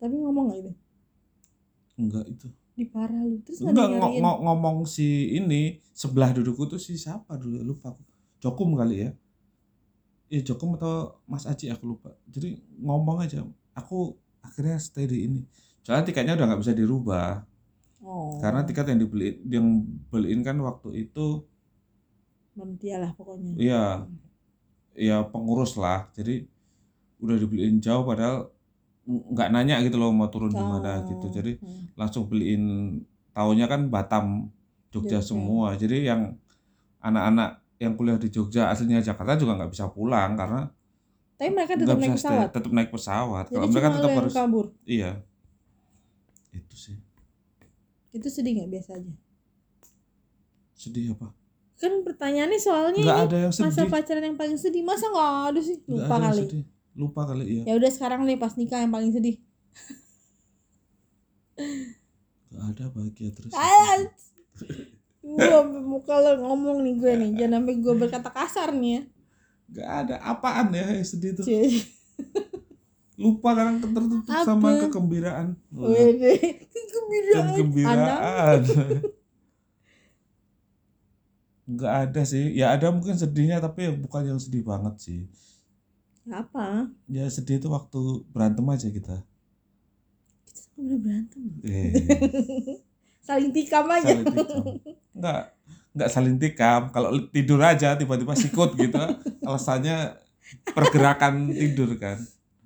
Tapi 0.00 0.14
ngomong 0.16 0.44
gak 0.48 0.58
itu? 0.64 0.72
Enggak 2.00 2.24
itu. 2.32 2.48
Di 2.72 2.88
parah 2.88 3.20
lu 3.20 3.36
terus 3.44 3.60
nggak 3.60 3.76
enggak 3.76 3.88
nyariin? 3.92 4.22
ngo- 4.24 4.40
ngomong 4.40 4.76
si 4.88 5.36
ini 5.36 5.76
sebelah 5.92 6.32
dudukku 6.32 6.64
tuh 6.64 6.80
si 6.80 6.96
siapa 6.96 7.36
dulu? 7.36 7.60
Lupa 7.60 7.92
aku. 7.92 8.00
Jokum 8.40 8.72
kali 8.72 9.04
ya. 9.04 9.10
Iya 10.32 10.40
Jokum 10.48 10.80
atau 10.80 11.20
Mas 11.28 11.44
Aji 11.44 11.68
aku 11.68 11.84
lupa. 11.92 12.16
Jadi 12.32 12.56
ngomong 12.80 13.20
aja. 13.20 13.44
Aku 13.76 14.16
akhirnya 14.40 14.76
stay 14.80 15.06
di 15.06 15.18
ini. 15.28 15.40
Soalnya 15.84 16.04
tiketnya 16.08 16.36
udah 16.36 16.46
nggak 16.50 16.62
bisa 16.62 16.74
dirubah. 16.76 17.44
Oh. 18.00 18.40
Karena 18.40 18.64
tiket 18.64 18.88
yang 18.88 19.00
dibeli 19.00 19.28
yang 19.48 19.66
beliin 20.08 20.40
kan 20.40 20.56
waktu 20.60 21.08
itu 21.08 21.44
berhenti 22.56 22.92
lah 22.92 23.12
pokoknya. 23.16 23.52
Iya. 23.56 23.84
Ya 24.96 25.16
pengurus 25.24 25.76
lah. 25.76 26.08
Jadi 26.16 26.44
udah 27.20 27.36
dibeliin 27.36 27.80
jauh 27.80 28.04
padahal 28.04 28.48
nggak 29.08 29.48
nanya 29.52 29.80
gitu 29.84 29.96
loh 29.96 30.12
mau 30.12 30.28
turun 30.28 30.52
di 30.52 30.60
mana 30.60 31.04
gitu. 31.04 31.28
Jadi 31.32 31.60
hmm. 31.60 31.96
langsung 31.96 32.28
beliin 32.28 32.96
taunya 33.32 33.68
kan 33.68 33.88
Batam 33.88 34.48
Jogja 34.90 35.20
Jogja. 35.20 35.24
semua. 35.24 35.76
Jadi 35.76 36.08
yang 36.08 36.36
anak-anak 37.00 37.60
yang 37.80 37.96
kuliah 37.96 38.20
di 38.20 38.28
Jogja 38.28 38.68
aslinya 38.68 39.00
Jakarta 39.00 39.40
juga 39.40 39.56
nggak 39.56 39.72
bisa 39.72 39.88
pulang 39.88 40.36
karena 40.36 40.68
tapi 41.40 41.56
mereka 41.56 41.72
tetap 41.72 41.96
naik 41.96 42.20
stay, 42.20 42.28
pesawat. 42.28 42.48
tetap 42.52 42.72
naik 42.76 42.90
pesawat. 42.92 43.44
Jadi 43.48 43.56
kalau 43.56 43.68
mereka 43.72 43.88
tetap 43.96 44.12
harus 44.12 44.34
kabur. 44.36 44.66
Iya. 44.84 45.24
Itu 46.52 46.76
sih. 46.76 47.00
Itu 48.12 48.28
sedih 48.28 48.60
nggak 48.60 48.68
biasa 48.76 49.00
aja? 49.00 49.12
Sedih 50.76 51.16
apa? 51.16 51.32
Kan 51.80 52.04
pertanyaannya 52.04 52.60
soalnya 52.60 53.00
nggak 53.00 53.20
ini 53.24 53.24
ada 53.32 53.36
yang 53.48 53.52
masa 53.56 53.72
sedih. 53.72 53.88
pacaran 53.88 54.24
yang 54.28 54.36
paling 54.36 54.58
sedih. 54.60 54.84
Masa 54.84 55.08
nggak 55.08 55.32
ada 55.48 55.60
sih? 55.64 55.76
Lupa 55.88 56.12
ada 56.12 56.28
kali. 56.28 56.42
sedih. 56.44 56.64
Lupa 56.92 57.20
kali 57.24 57.44
iya. 57.48 57.62
Ya 57.64 57.74
udah 57.80 57.88
sekarang 57.88 58.20
nih 58.28 58.36
pas 58.36 58.52
nikah 58.60 58.84
yang 58.84 58.92
paling 58.92 59.08
sedih. 59.08 59.40
Nggak 62.52 62.64
ada 62.68 62.84
bahagia 62.92 63.30
terus. 63.32 63.52
Gue 65.24 65.60
muka 65.88 66.20
lo 66.20 66.36
ngomong 66.44 66.84
nih 66.84 66.94
gue 67.00 67.12
nih. 67.16 67.30
Jangan 67.40 67.64
sampai 67.64 67.74
gue 67.80 67.94
berkata 67.96 68.28
kasar 68.28 68.76
nih 68.76 68.92
ya 68.92 69.02
nggak 69.70 69.88
ada. 70.04 70.14
Apaan 70.20 70.70
ya 70.70 70.84
yang 70.90 71.06
sedih 71.06 71.34
tuh. 71.34 71.46
Lupa 73.14 73.52
kan 73.52 73.76
tertutup 73.78 74.24
sama 74.42 74.74
Apa? 74.74 74.88
kegembiraan. 74.88 75.52
Wede, 75.70 76.32
kegembiraan. 76.66 77.48
kegembiraan. 77.52 78.60
Nggak 81.70 81.94
ada 82.02 82.22
sih. 82.26 82.50
Ya 82.50 82.74
ada 82.74 82.90
mungkin 82.90 83.14
sedihnya 83.14 83.62
tapi 83.62 83.86
ya 83.86 83.92
bukan 83.94 84.26
yang 84.26 84.40
sedih 84.42 84.66
banget 84.66 84.94
sih. 84.98 85.20
Ya 86.26 86.42
apa? 86.42 86.90
ya 87.06 87.24
sedih 87.30 87.58
itu 87.58 87.68
waktu 87.70 88.00
berantem 88.30 88.66
aja 88.66 88.90
kita. 88.90 89.22
Kita 90.50 90.78
udah 90.78 90.98
berantem. 90.98 91.42
eh, 91.62 91.94
Saling 93.26 93.54
tikam 93.54 93.86
aja. 93.86 94.10
saling 94.10 94.26
tikam. 94.26 94.64
Nggak 95.14 95.42
nggak 95.90 96.10
saling 96.10 96.38
tikam 96.38 96.94
kalau 96.94 97.10
tidur 97.34 97.58
aja 97.62 97.98
tiba-tiba 97.98 98.34
sikut 98.38 98.78
gitu 98.78 98.98
alasannya 99.46 100.18
pergerakan 100.70 101.50
tidur 101.50 101.94
kan 101.98 102.18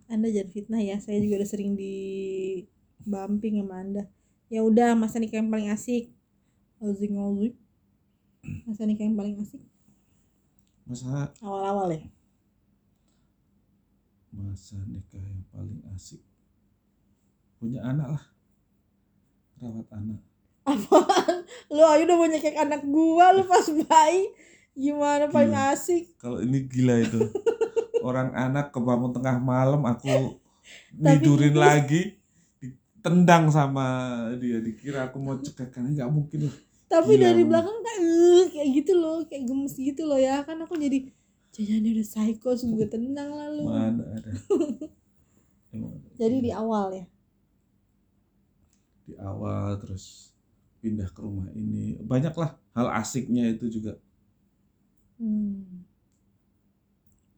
Anda 0.05 0.29
jangan 0.31 0.51
fitnah 0.53 0.83
ya. 0.85 1.01
Saya 1.01 1.17
juga 1.19 1.43
udah 1.43 1.49
sering 1.49 1.75
di 1.75 1.97
bumping 3.03 3.65
sama 3.65 3.83
Anda. 3.83 4.05
Ya 4.53 4.61
udah, 4.61 4.93
masa 4.95 5.17
nikah 5.17 5.41
yang 5.41 5.49
paling 5.49 5.73
asik. 5.73 6.13
Ozing 6.79 7.17
ozing. 7.17 7.57
Masa 8.69 8.85
nikah 8.85 9.09
yang 9.09 9.17
paling 9.17 9.41
asik 9.41 9.65
masa 10.85 11.33
awal-awal 11.41 11.97
ya. 11.97 12.05
masa 14.37 14.77
nikah 14.85 15.17
yang 15.17 15.41
paling 15.49 15.81
asik 15.97 16.21
punya 17.57 17.81
anak 17.81 18.21
lah 18.21 18.25
rawat 19.65 19.89
anak 19.97 20.21
Apaan? 20.65 21.45
Lu 21.69 21.83
ayo 21.85 22.03
udah 22.05 22.17
mau 22.17 22.27
nyekek 22.27 22.57
anak 22.57 22.83
gua 22.85 23.33
lu 23.33 23.45
pas 23.45 23.65
bayi. 23.69 24.33
Gimana 24.75 25.31
paling 25.31 25.55
Gila. 25.55 25.71
asik? 25.71 26.03
kalau 26.19 26.43
ini 26.43 26.67
gila 26.67 26.99
itu 26.99 27.21
orang 28.03 28.35
anak 28.35 28.75
kebangun 28.75 29.15
tengah 29.15 29.39
malam 29.39 29.79
aku 29.87 30.35
tidurin 30.91 31.55
lagi 31.55 32.19
ditendang 32.59 33.55
sama 33.55 33.87
dia 34.35 34.59
dikira 34.59 35.07
aku 35.07 35.23
mau 35.23 35.39
cekek 35.39 35.71
kan 35.71 35.87
nggak 35.87 36.11
mungkin 36.11 36.51
lah 36.51 36.57
Tapi 36.91 37.13
Gila, 37.15 37.23
dari 37.23 37.43
belakang 37.47 37.79
kayak 37.81 38.01
"Eh," 38.03 38.45
kayak 38.51 38.69
gitu 38.83 38.93
loh, 38.95 39.23
kayak 39.25 39.45
gemes 39.47 39.75
gitu 39.75 40.03
loh 40.05 40.19
ya. 40.19 40.43
Kan 40.43 40.59
aku 40.59 40.75
jadi 40.75 41.07
jajannya 41.51 41.91
udah 41.95 42.07
psycho 42.07 42.51
gue 42.51 42.87
tendang 42.91 43.31
lalu. 43.31 43.63
mana 43.67 44.03
ada. 44.19 44.31
Jadi 46.15 46.37
di 46.43 46.51
awal 46.51 46.89
ya. 46.95 47.07
di 49.05 49.15
awal 49.21 49.79
terus 49.79 50.34
pindah 50.85 51.09
ke 51.15 51.21
rumah 51.25 51.49
ini 51.57 51.97
banyaklah 52.05 52.51
hal 52.77 52.89
asiknya 53.01 53.45
itu 53.55 53.67
juga 53.81 53.97
Hmm. 55.19 55.87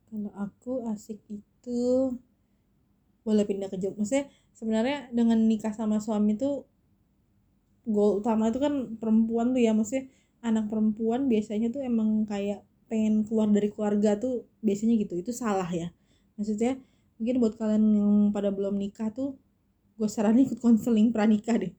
Kalau 0.09 0.33
aku 0.33 0.73
asik 0.89 1.21
itu 1.29 1.83
boleh 3.27 3.45
pindah 3.45 3.69
ke 3.69 3.77
Jogja. 3.77 3.99
Maksudnya 3.99 4.27
sebenarnya 4.57 4.99
dengan 5.13 5.39
nikah 5.45 5.75
sama 5.75 6.01
suami 6.01 6.39
tuh 6.39 6.65
goal 7.87 8.23
utama 8.23 8.51
itu 8.51 8.59
kan 8.63 8.97
perempuan 8.97 9.53
tuh 9.53 9.61
ya. 9.61 9.73
Maksudnya 9.77 10.09
anak 10.41 10.71
perempuan 10.73 11.27
biasanya 11.29 11.69
tuh 11.75 11.83
emang 11.85 12.25
kayak 12.25 12.63
pengen 12.87 13.27
keluar 13.27 13.51
dari 13.51 13.69
keluarga 13.75 14.17
tuh 14.17 14.47
biasanya 14.65 14.95
gitu. 15.03 15.21
Itu 15.21 15.33
salah 15.37 15.69
ya. 15.69 15.93
Maksudnya 16.41 16.81
mungkin 17.21 17.37
buat 17.43 17.55
kalian 17.61 17.85
yang 17.97 18.15
pada 18.33 18.51
belum 18.55 18.79
nikah 18.79 19.11
tuh 19.13 19.37
gue 19.97 20.09
saranin 20.09 20.45
ikut 20.49 20.61
konseling 20.65 21.13
pranikah 21.13 21.57
deh. 21.61 21.73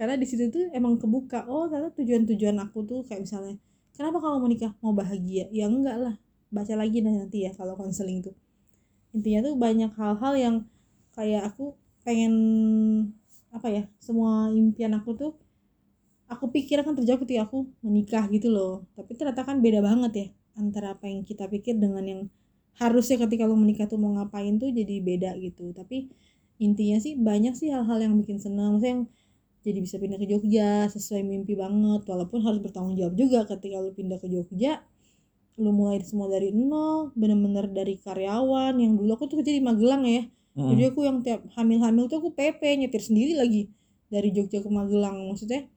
Karena 0.00 0.16
di 0.16 0.24
situ 0.24 0.48
tuh 0.48 0.72
emang 0.72 0.96
kebuka. 0.96 1.44
Oh 1.44 1.68
ternyata 1.68 1.92
tujuan-tujuan 2.00 2.56
aku 2.64 2.88
tuh 2.88 3.04
kayak 3.04 3.28
misalnya 3.28 3.60
kenapa 3.92 4.16
kamu 4.16 4.36
mau 4.40 4.48
nikah? 4.48 4.72
Mau 4.80 4.96
bahagia? 4.96 5.44
Ya 5.52 5.68
enggak 5.68 6.00
lah. 6.00 6.14
Baca 6.48 6.72
lagi 6.72 7.04
nanti 7.04 7.44
ya 7.44 7.52
kalau 7.52 7.76
konseling 7.76 8.24
tuh. 8.24 8.32
Intinya 9.12 9.52
tuh 9.52 9.60
banyak 9.60 9.92
hal-hal 9.92 10.34
yang 10.40 10.56
kayak 11.12 11.52
aku 11.52 11.76
pengen 12.00 12.32
apa 13.52 13.68
ya 13.68 13.84
semua 14.00 14.48
impian 14.56 14.96
aku 14.96 15.10
tuh 15.20 15.32
aku 16.30 16.48
pikir 16.48 16.80
akan 16.80 16.96
terjawab 16.96 17.28
ketika 17.28 17.44
aku 17.44 17.68
menikah 17.84 18.24
gitu 18.32 18.48
loh. 18.48 18.88
Tapi 18.96 19.12
ternyata 19.20 19.44
kan 19.44 19.60
beda 19.60 19.84
banget 19.84 20.12
ya 20.16 20.26
antara 20.56 20.96
apa 20.96 21.12
yang 21.12 21.28
kita 21.28 21.44
pikir 21.44 21.76
dengan 21.76 22.08
yang 22.08 22.22
harusnya 22.80 23.20
ketika 23.28 23.44
lo 23.44 23.52
menikah 23.52 23.84
tuh 23.84 24.00
mau 24.00 24.16
ngapain 24.16 24.56
tuh 24.56 24.72
jadi 24.72 24.96
beda 25.04 25.36
gitu. 25.44 25.76
Tapi 25.76 26.08
intinya 26.56 26.96
sih 26.96 27.20
banyak 27.20 27.52
sih 27.52 27.68
hal-hal 27.68 28.00
yang 28.00 28.16
bikin 28.16 28.40
senang. 28.40 28.80
Maksudnya 28.80 28.92
yang 28.96 29.04
jadi 29.60 29.78
bisa 29.78 29.96
pindah 29.96 30.16
ke 30.16 30.24
Jogja 30.24 30.70
sesuai 30.86 31.20
mimpi 31.20 31.52
banget. 31.54 32.04
Walaupun 32.04 32.40
harus 32.40 32.58
bertanggung 32.58 32.94
jawab 32.94 33.12
juga 33.12 33.44
ketika 33.44 33.76
lu 33.76 33.90
pindah 33.90 34.16
ke 34.16 34.26
Jogja 34.26 34.80
lu 35.54 35.70
mulai 35.70 36.00
semua 36.00 36.24
dari 36.26 36.48
nol 36.50 37.12
bener-bener 37.12 37.68
dari 37.68 38.00
karyawan 38.00 38.72
yang 38.74 38.96
dulu 38.96 39.12
aku 39.12 39.28
tuh 39.28 39.36
kerja 39.38 39.52
di 39.52 39.60
Magelang 39.60 40.02
ya. 40.02 40.24
Mm. 40.50 40.66
jadi 40.66 40.82
aku 40.88 41.00
yang 41.04 41.20
tiap 41.20 41.46
hamil-hamil 41.54 42.08
tuh 42.08 42.18
aku 42.18 42.32
PP 42.32 42.58
nyetir 42.76 42.98
sendiri 42.98 43.36
lagi 43.36 43.68
dari 44.08 44.32
Jogja 44.32 44.58
ke 44.58 44.68
Magelang. 44.68 45.28
Maksudnya 45.28 45.68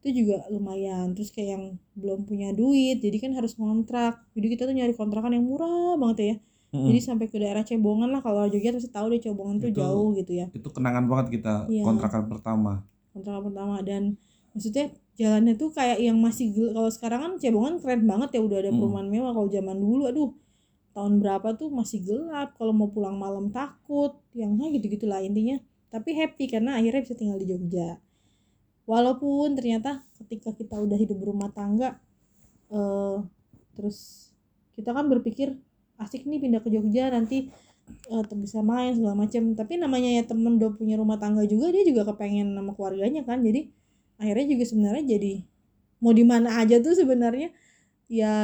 itu 0.00 0.22
juga 0.22 0.46
lumayan. 0.48 1.12
Terus 1.12 1.30
kayak 1.30 1.48
yang 1.50 1.64
belum 1.92 2.24
punya 2.24 2.50
duit 2.50 2.98
jadi 2.98 3.18
kan 3.18 3.34
harus 3.34 3.54
ngontrak. 3.54 4.22
Jadi 4.32 4.46
kita 4.48 4.62
tuh 4.64 4.72
nyari 4.72 4.92
kontrakan 4.92 5.34
yang 5.34 5.42
murah 5.42 5.94
banget 5.96 6.18
ya. 6.22 6.36
Mm-mm. 6.72 6.88
jadi 6.88 7.00
sampai 7.04 7.28
ke 7.28 7.36
daerah 7.36 7.60
Cebongan 7.60 8.08
lah 8.08 8.24
kalau 8.24 8.48
Jogja 8.48 8.72
pasti 8.72 8.88
tahu 8.88 9.12
deh 9.12 9.20
Cebongan 9.20 9.60
tuh 9.60 9.68
Itu- 9.68 9.76
jauh 9.76 10.08
gitu 10.16 10.32
ya. 10.32 10.48
itu 10.48 10.64
kenangan 10.72 11.04
banget 11.04 11.26
kita 11.36 11.68
Iya. 11.68 11.84
kontrakan 11.84 12.32
pertama 12.32 12.80
kontrakan 13.12 13.52
pertama. 13.52 13.76
Dan 13.84 14.16
maksudnya 14.56 14.90
jalannya 15.16 15.54
tuh 15.60 15.70
kayak 15.72 16.00
yang 16.00 16.18
masih 16.18 16.50
kalau 16.72 16.90
sekarang 16.90 17.20
kan 17.24 17.32
Cebongan 17.38 17.78
keren 17.78 18.02
banget 18.08 18.36
ya 18.36 18.40
udah 18.42 18.58
ada 18.64 18.70
Hmm. 18.72 18.78
perumahan 18.80 19.08
mewah. 19.12 19.32
Kalau 19.36 19.48
zaman 19.52 19.76
dulu 19.78 20.02
aduh 20.08 20.30
tahun 20.92 21.20
berapa 21.20 21.48
tuh 21.56 21.68
masih 21.72 22.00
gelap. 22.04 22.56
Kalau 22.56 22.72
mau 22.72 22.88
pulang 22.88 23.16
malam 23.16 23.52
takut 23.52 24.16
yang 24.36 24.56
nah 24.56 24.68
gitu 24.72 24.88
gitulah 24.88 25.20
intinya. 25.20 25.60
Tapi 25.92 26.16
happy 26.16 26.48
karena 26.48 26.80
akhirnya 26.80 27.04
bisa 27.04 27.14
tinggal 27.16 27.36
di 27.36 27.46
Jogja. 27.52 28.00
Walaupun 28.88 29.54
ternyata 29.54 30.02
ketika 30.18 30.50
kita 30.56 30.74
udah 30.80 30.98
hidup 30.98 31.16
berumah 31.20 31.52
tangga 31.54 32.02
eh 32.72 33.18
terus 33.76 34.28
kita 34.72 34.96
kan 34.96 35.06
berpikir 35.12 35.54
asik 36.00 36.24
nih 36.24 36.40
pindah 36.40 36.64
ke 36.64 36.72
Jogja 36.72 37.12
nanti 37.12 37.52
eh, 38.10 38.22
tuh 38.28 38.38
bisa 38.38 38.58
main 38.64 38.92
segala 38.96 39.14
macam 39.18 39.42
tapi 39.58 39.78
namanya 39.80 40.10
ya 40.18 40.22
temen 40.26 40.58
udah 40.60 40.72
punya 40.76 40.94
rumah 41.00 41.16
tangga 41.20 41.42
juga 41.48 41.70
dia 41.74 41.82
juga 41.86 42.02
kepengen 42.12 42.54
sama 42.56 42.72
keluarganya 42.76 43.22
kan. 43.28 43.40
Jadi 43.44 43.70
akhirnya 44.20 44.46
juga 44.56 44.64
sebenarnya 44.68 45.04
jadi 45.18 45.32
mau 46.02 46.12
di 46.14 46.24
mana 46.26 46.58
aja 46.62 46.78
tuh 46.82 46.94
sebenarnya 46.98 47.50
ya 48.10 48.34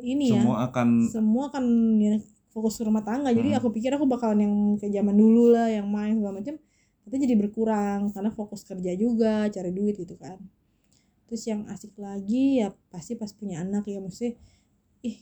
ini 0.00 0.26
ya 0.38 0.42
semua 0.42 0.56
akan 0.70 0.88
semua 1.12 1.44
kan 1.54 1.64
ya, 2.00 2.14
fokus 2.54 2.78
ke 2.78 2.84
rumah 2.86 3.02
tangga. 3.04 3.30
Jadi 3.34 3.52
Hmm. 3.54 3.58
aku 3.60 3.68
pikir 3.74 3.90
aku 3.96 4.06
bakalan 4.08 4.40
yang 4.46 4.54
kayak 4.80 4.92
zaman 5.02 5.14
dulu 5.18 5.52
lah 5.54 5.68
yang 5.70 5.86
main 5.90 6.18
segala 6.18 6.40
macam 6.40 6.56
tapi 7.04 7.20
jadi 7.20 7.36
berkurang 7.36 8.08
karena 8.16 8.30
fokus 8.32 8.64
kerja 8.64 8.92
juga 8.96 9.48
cari 9.52 9.70
duit 9.74 9.96
gitu 10.00 10.16
kan. 10.16 10.40
Terus 11.28 11.42
yang 11.48 11.64
asik 11.72 11.96
lagi 11.98 12.60
ya 12.62 12.72
pasti 12.92 13.16
pas 13.16 13.32
punya 13.32 13.64
anak 13.64 13.88
ya 13.88 13.98
mesti 14.00 14.36
ih 15.04 15.16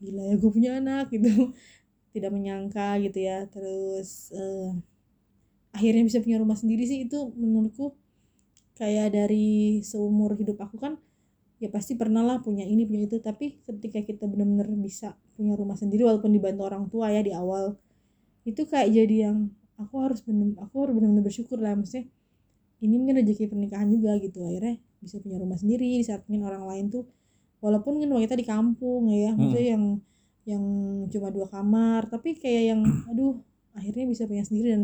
gila 0.00 0.22
ya 0.30 0.34
gue 0.40 0.50
punya 0.50 0.70
anak 0.80 1.12
gitu 1.14 1.52
tidak 2.14 2.30
menyangka 2.34 2.98
gitu 3.02 3.18
ya. 3.22 3.46
Terus 3.50 4.34
eh, 4.34 4.70
akhirnya 5.74 6.02
bisa 6.06 6.18
punya 6.22 6.38
rumah 6.42 6.58
sendiri 6.58 6.84
sih. 6.86 7.06
Itu 7.06 7.34
menurutku 7.34 7.94
kayak 8.78 9.12
dari 9.12 9.80
seumur 9.84 10.34
hidup 10.40 10.56
aku 10.64 10.80
kan 10.80 10.96
ya 11.60 11.68
pasti 11.68 11.92
pernah 11.92 12.24
lah 12.24 12.40
punya 12.40 12.64
ini 12.66 12.86
punya 12.88 13.06
itu. 13.06 13.20
Tapi 13.22 13.62
ketika 13.66 14.00
kita 14.02 14.24
benar-benar 14.26 14.68
bisa 14.80 15.14
punya 15.36 15.54
rumah 15.54 15.76
sendiri 15.78 16.06
walaupun 16.06 16.32
dibantu 16.32 16.62
orang 16.66 16.84
tua 16.88 17.12
ya 17.12 17.20
di 17.20 17.32
awal 17.36 17.76
itu 18.48 18.64
kayak 18.64 18.88
jadi 18.88 19.16
yang 19.30 19.52
aku 19.76 20.00
harus 20.00 20.24
bener 20.24 20.56
aku 20.56 20.74
harus 20.88 20.94
benar-benar 20.96 21.24
bersyukur 21.24 21.60
lah. 21.60 21.76
Maksudnya 21.76 22.08
ini 22.80 22.94
mungkin 22.96 23.20
rezeki 23.20 23.52
pernikahan 23.52 23.88
juga 23.92 24.16
gitu. 24.18 24.40
Akhirnya 24.44 24.80
bisa 25.00 25.16
punya 25.20 25.36
rumah 25.40 25.56
sendiri 25.60 26.00
di 26.00 26.04
saat 26.04 26.24
mungkin 26.26 26.48
orang 26.48 26.64
lain 26.64 26.84
tuh. 26.88 27.04
Walaupun 27.60 28.00
mungkin 28.00 28.24
kita 28.24 28.40
di 28.40 28.46
kampung 28.48 29.12
ya 29.12 29.36
maksudnya 29.36 29.76
yang 29.76 29.84
yang 30.48 30.64
cuma 31.12 31.28
dua 31.28 31.46
kamar 31.46 32.08
tapi 32.08 32.36
kayak 32.36 32.74
yang 32.74 32.80
aduh 33.06 33.38
akhirnya 33.76 34.08
bisa 34.08 34.24
punya 34.24 34.42
sendiri 34.42 34.74
dan 34.74 34.82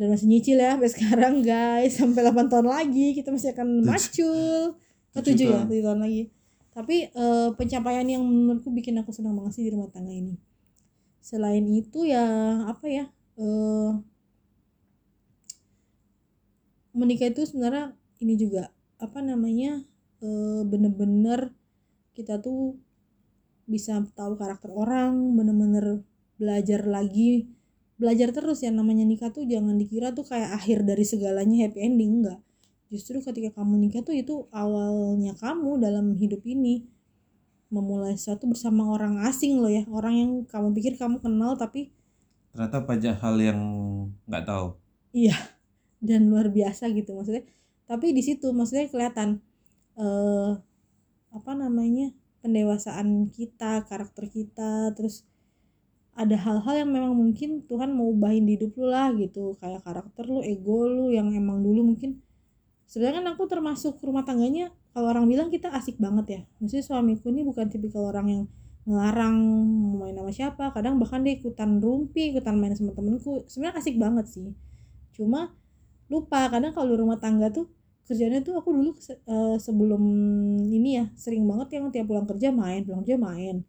dan 0.00 0.08
masih 0.08 0.32
nyicil 0.32 0.56
ya 0.56 0.72
sampai 0.80 0.90
sekarang 0.96 1.34
guys. 1.44 1.92
Sampai 2.00 2.24
8 2.24 2.48
tahun 2.48 2.66
lagi 2.72 3.12
kita 3.12 3.28
masih 3.28 3.52
akan 3.52 3.84
macul. 3.84 4.80
Tujuh 5.12 5.24
tujuh 5.36 5.46
ya 5.52 5.52
tahun. 5.60 5.68
tujuh 5.68 5.84
tahun 5.84 6.00
lagi. 6.00 6.22
Tapi 6.72 6.96
eh, 7.12 7.48
pencapaian 7.52 8.06
yang 8.08 8.24
menurutku 8.24 8.72
bikin 8.72 8.96
aku 8.96 9.12
senang 9.12 9.36
banget 9.36 9.60
sih 9.60 9.64
di 9.68 9.70
rumah 9.76 9.92
tangga 9.92 10.08
ini. 10.08 10.40
Selain 11.20 11.60
itu 11.68 12.08
ya 12.08 12.24
apa 12.64 12.88
ya 12.88 13.04
eh 13.36 13.92
menikah 16.96 17.28
itu 17.28 17.44
sebenarnya 17.44 17.94
ini 18.24 18.34
juga 18.40 18.72
apa 18.96 19.20
namanya 19.20 19.84
eh, 20.24 20.62
bener-bener 20.64 21.52
kita 22.16 22.40
tuh 22.40 22.80
bisa 23.70 24.02
tahu 24.18 24.34
karakter 24.34 24.74
orang 24.74 25.38
bener-bener 25.38 26.02
belajar 26.42 26.82
lagi 26.82 27.46
belajar 28.00 28.34
terus. 28.34 28.64
Ya 28.66 28.74
namanya 28.74 29.06
nikah 29.06 29.30
tuh 29.30 29.46
jangan 29.46 29.78
dikira 29.78 30.10
tuh 30.10 30.26
kayak 30.26 30.58
akhir 30.58 30.82
dari 30.82 31.06
segalanya 31.06 31.68
happy 31.68 31.78
ending 31.78 32.24
enggak. 32.24 32.40
Justru 32.90 33.22
ketika 33.22 33.62
kamu 33.62 33.86
nikah 33.86 34.02
tuh 34.02 34.18
itu 34.18 34.50
awalnya 34.50 35.38
kamu 35.38 35.78
dalam 35.78 36.18
hidup 36.18 36.42
ini 36.42 36.90
memulai 37.70 38.18
sesuatu 38.18 38.50
bersama 38.50 38.90
orang 38.90 39.22
asing 39.22 39.62
loh 39.62 39.70
ya. 39.70 39.86
Orang 39.86 40.18
yang 40.18 40.30
kamu 40.50 40.74
pikir 40.74 40.98
kamu 40.98 41.22
kenal 41.22 41.54
tapi 41.54 41.94
ternyata 42.50 42.82
banyak 42.82 43.14
hal 43.14 43.36
yang 43.38 43.60
nggak 44.26 44.42
tahu. 44.42 44.74
Iya 45.14 45.38
dan 46.08 46.26
luar 46.26 46.50
biasa 46.50 46.90
gitu 46.90 47.14
maksudnya. 47.14 47.46
Tapi 47.86 48.10
di 48.10 48.22
situ 48.26 48.50
maksudnya 48.50 48.90
kelihatan 48.90 49.38
eh 49.94 50.52
apa 51.30 51.52
namanya 51.54 52.10
pendewasaan 52.40 53.28
kita 53.32 53.84
karakter 53.86 54.28
kita 54.28 54.92
terus 54.96 55.28
ada 56.20 56.36
hal-hal 56.36 56.84
yang 56.84 56.90
memang 56.90 57.16
mungkin 57.16 57.64
Tuhan 57.64 57.96
mau 57.96 58.12
ubahin 58.12 58.44
di 58.44 58.58
hidup 58.58 58.76
lu 58.76 58.92
lah 58.92 59.08
gitu. 59.16 59.56
Kayak 59.56 59.86
karakter 59.86 60.28
lu 60.28 60.44
ego 60.44 60.84
lu 60.84 61.08
yang 61.14 61.32
emang 61.32 61.64
dulu 61.64 61.94
mungkin. 61.94 62.20
Sebenarnya 62.90 63.22
kan 63.22 63.26
aku 63.38 63.42
termasuk 63.46 64.02
rumah 64.02 64.26
tangganya 64.26 64.74
kalau 64.92 65.08
orang 65.14 65.30
bilang 65.30 65.48
kita 65.48 65.70
asik 65.70 65.96
banget 65.96 66.26
ya. 66.28 66.40
Maksudnya 66.58 66.84
suamiku 66.84 67.30
ini 67.30 67.46
bukan 67.46 67.70
tipikal 67.70 68.10
orang 68.10 68.26
yang 68.28 68.42
ngelarang 68.84 69.36
mau 69.96 70.04
main 70.04 70.16
sama 70.18 70.32
siapa. 70.34 70.64
Kadang 70.74 70.98
bahkan 70.98 71.22
dia 71.22 71.38
ikutan 71.38 71.78
rumpi 71.78 72.34
ikutan 72.34 72.58
main 72.58 72.74
sama 72.74 72.92
temenku. 72.92 73.46
Sebenarnya 73.46 73.78
asik 73.78 73.96
banget 73.96 74.26
sih. 74.28 74.50
Cuma 75.14 75.54
lupa 76.10 76.50
kadang 76.50 76.74
kalau 76.74 76.98
rumah 76.98 77.16
tangga 77.22 77.54
tuh 77.54 77.70
kerjanya 78.10 78.42
tuh 78.42 78.58
aku 78.58 78.74
dulu 78.74 78.90
eh, 79.06 79.56
sebelum 79.62 80.02
ini 80.66 80.98
ya 80.98 81.04
sering 81.14 81.46
banget 81.46 81.78
yang 81.78 81.84
tiap 81.94 82.10
pulang 82.10 82.26
kerja 82.26 82.50
main 82.50 82.82
pulang 82.82 83.06
kerja 83.06 83.18
main. 83.22 83.62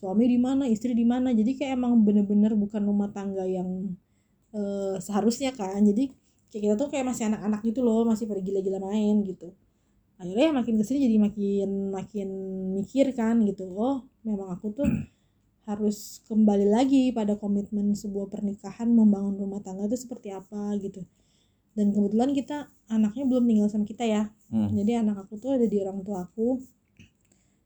Suami 0.00 0.24
di 0.26 0.38
mana 0.40 0.64
istri 0.66 0.96
di 0.96 1.04
mana 1.06 1.30
jadi 1.30 1.52
kayak 1.58 1.72
emang 1.78 1.92
bener-bener 2.02 2.56
bukan 2.56 2.82
rumah 2.82 3.12
tangga 3.12 3.44
yang 3.44 3.92
eh, 4.56 4.96
seharusnya 5.04 5.52
kan. 5.52 5.84
Jadi 5.84 6.08
kayak 6.48 6.62
kita 6.64 6.74
tuh 6.80 6.88
kayak 6.92 7.04
masih 7.12 7.24
anak-anak 7.28 7.60
gitu 7.68 7.80
loh 7.84 8.08
masih 8.08 8.24
pada 8.30 8.40
gila-gila 8.40 8.80
main 8.88 9.20
gitu. 9.28 9.52
Akhirnya 10.16 10.48
makin 10.56 10.74
ke 10.80 10.84
sini 10.88 10.98
jadi 11.06 11.16
makin 11.20 11.70
makin 11.92 12.28
mikir 12.80 13.06
kan 13.12 13.42
gitu 13.44 13.68
oh 13.74 14.06
memang 14.24 14.48
aku 14.56 14.72
tuh 14.72 14.88
harus 15.68 16.22
kembali 16.30 16.66
lagi 16.66 17.12
pada 17.14 17.36
komitmen 17.38 17.94
sebuah 17.94 18.26
pernikahan 18.32 18.88
membangun 18.90 19.36
rumah 19.38 19.60
tangga 19.62 19.86
itu 19.90 19.98
seperti 20.08 20.30
apa 20.34 20.74
gitu 20.82 21.02
dan 21.72 21.90
kebetulan 21.90 22.30
kita 22.32 22.56
anaknya 22.86 23.24
belum 23.24 23.44
tinggal 23.44 23.68
sama 23.68 23.84
kita 23.84 24.04
ya 24.04 24.24
Hmm. 24.52 24.68
jadi 24.68 25.00
anak 25.00 25.24
aku 25.24 25.40
tuh 25.40 25.56
ada 25.56 25.64
di 25.64 25.80
orang 25.80 26.04
tua 26.04 26.28
aku 26.28 26.60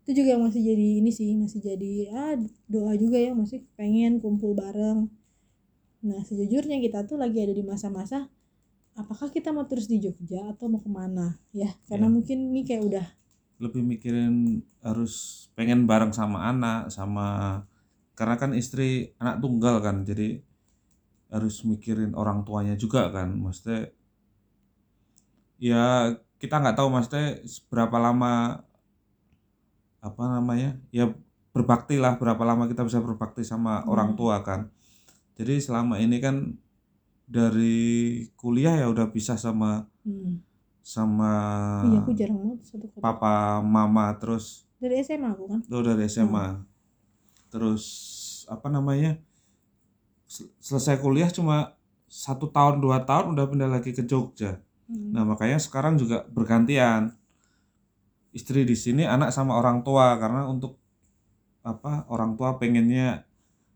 itu 0.06 0.22
juga 0.22 0.38
masih 0.38 0.62
jadi 0.62 1.02
ini 1.02 1.10
sih 1.10 1.34
masih 1.34 1.58
jadi 1.58 1.92
ah 2.14 2.38
doa 2.70 2.94
juga 2.94 3.18
ya 3.18 3.34
masih 3.34 3.66
pengen 3.74 4.22
kumpul 4.22 4.54
bareng 4.54 5.10
nah 5.98 6.22
sejujurnya 6.22 6.78
kita 6.78 7.02
tuh 7.02 7.18
lagi 7.18 7.42
ada 7.42 7.50
di 7.50 7.66
masa-masa 7.66 8.30
apakah 8.94 9.34
kita 9.34 9.50
mau 9.50 9.66
terus 9.66 9.90
di 9.90 9.98
Jogja 9.98 10.46
atau 10.46 10.70
mau 10.70 10.78
ke 10.78 10.86
mana 10.86 11.34
ya 11.50 11.74
karena 11.90 12.06
Ya. 12.06 12.14
mungkin 12.14 12.54
ini 12.54 12.62
kayak 12.62 12.82
udah 12.86 13.06
lebih 13.58 13.82
mikirin 13.82 14.62
harus 14.78 15.48
pengen 15.58 15.90
bareng 15.90 16.14
sama 16.14 16.46
anak 16.46 16.86
sama 16.94 17.66
karena 18.14 18.38
kan 18.38 18.54
istri 18.54 19.10
anak 19.18 19.42
tunggal 19.42 19.82
kan 19.82 20.06
jadi 20.06 20.38
harus 21.34 21.56
mikirin 21.70 22.12
orang 22.20 22.42
tuanya 22.46 22.74
juga 22.78 23.10
kan. 23.14 23.28
Maksudnya 23.44 23.90
ya 25.56 26.12
kita 26.36 26.54
nggak 26.60 26.76
tahu 26.76 26.88
maksudnya 26.92 27.40
berapa 27.72 27.96
lama 27.96 28.60
apa 30.04 30.22
namanya 30.38 30.78
ya 30.94 31.10
berbakti 31.50 31.96
lah 31.96 32.20
berapa 32.20 32.42
lama 32.44 32.68
kita 32.70 32.84
bisa 32.86 33.00
berbakti 33.00 33.42
sama 33.42 33.82
Hmm. 33.82 33.90
orang 33.92 34.10
tua 34.18 34.40
kan. 34.44 34.70
Jadi 35.38 35.60
selama 35.60 36.00
ini 36.00 36.18
kan 36.22 36.36
dari 37.26 37.78
kuliah 38.38 38.78
ya 38.80 38.86
udah 38.92 39.10
bisa 39.10 39.34
sama 39.36 39.86
hmm, 40.06 40.32
sama 40.84 41.32
iya 41.90 41.98
aku 42.02 42.12
jarang 42.14 42.38
banget 42.42 42.58
satu 42.70 42.86
kota. 42.92 43.02
papa 43.02 43.58
mama 43.64 44.14
terus 44.20 44.68
dari 44.78 45.00
SMA 45.02 45.30
aku 45.34 45.44
kan? 45.50 45.60
Itu 45.66 45.78
dari 45.82 46.02
SMA 46.06 46.46
terus 47.50 47.84
apa 48.46 48.68
namanya 48.70 49.18
selesai 50.60 50.98
kuliah 50.98 51.30
cuma 51.30 51.78
satu 52.06 52.50
tahun 52.50 52.82
dua 52.82 53.02
tahun 53.02 53.34
udah 53.34 53.46
pindah 53.46 53.70
lagi 53.70 53.90
ke 53.94 54.06
Jogja. 54.06 54.62
Hmm. 54.86 55.10
nah 55.10 55.26
makanya 55.26 55.58
sekarang 55.58 55.98
juga 55.98 56.22
bergantian. 56.30 57.14
Istri 58.30 58.68
di 58.68 58.76
sini 58.76 59.02
anak 59.02 59.32
sama 59.32 59.56
orang 59.56 59.80
tua 59.82 60.14
karena 60.20 60.46
untuk 60.46 60.78
apa 61.66 62.06
orang 62.12 62.38
tua 62.38 62.60
pengennya 62.60 63.26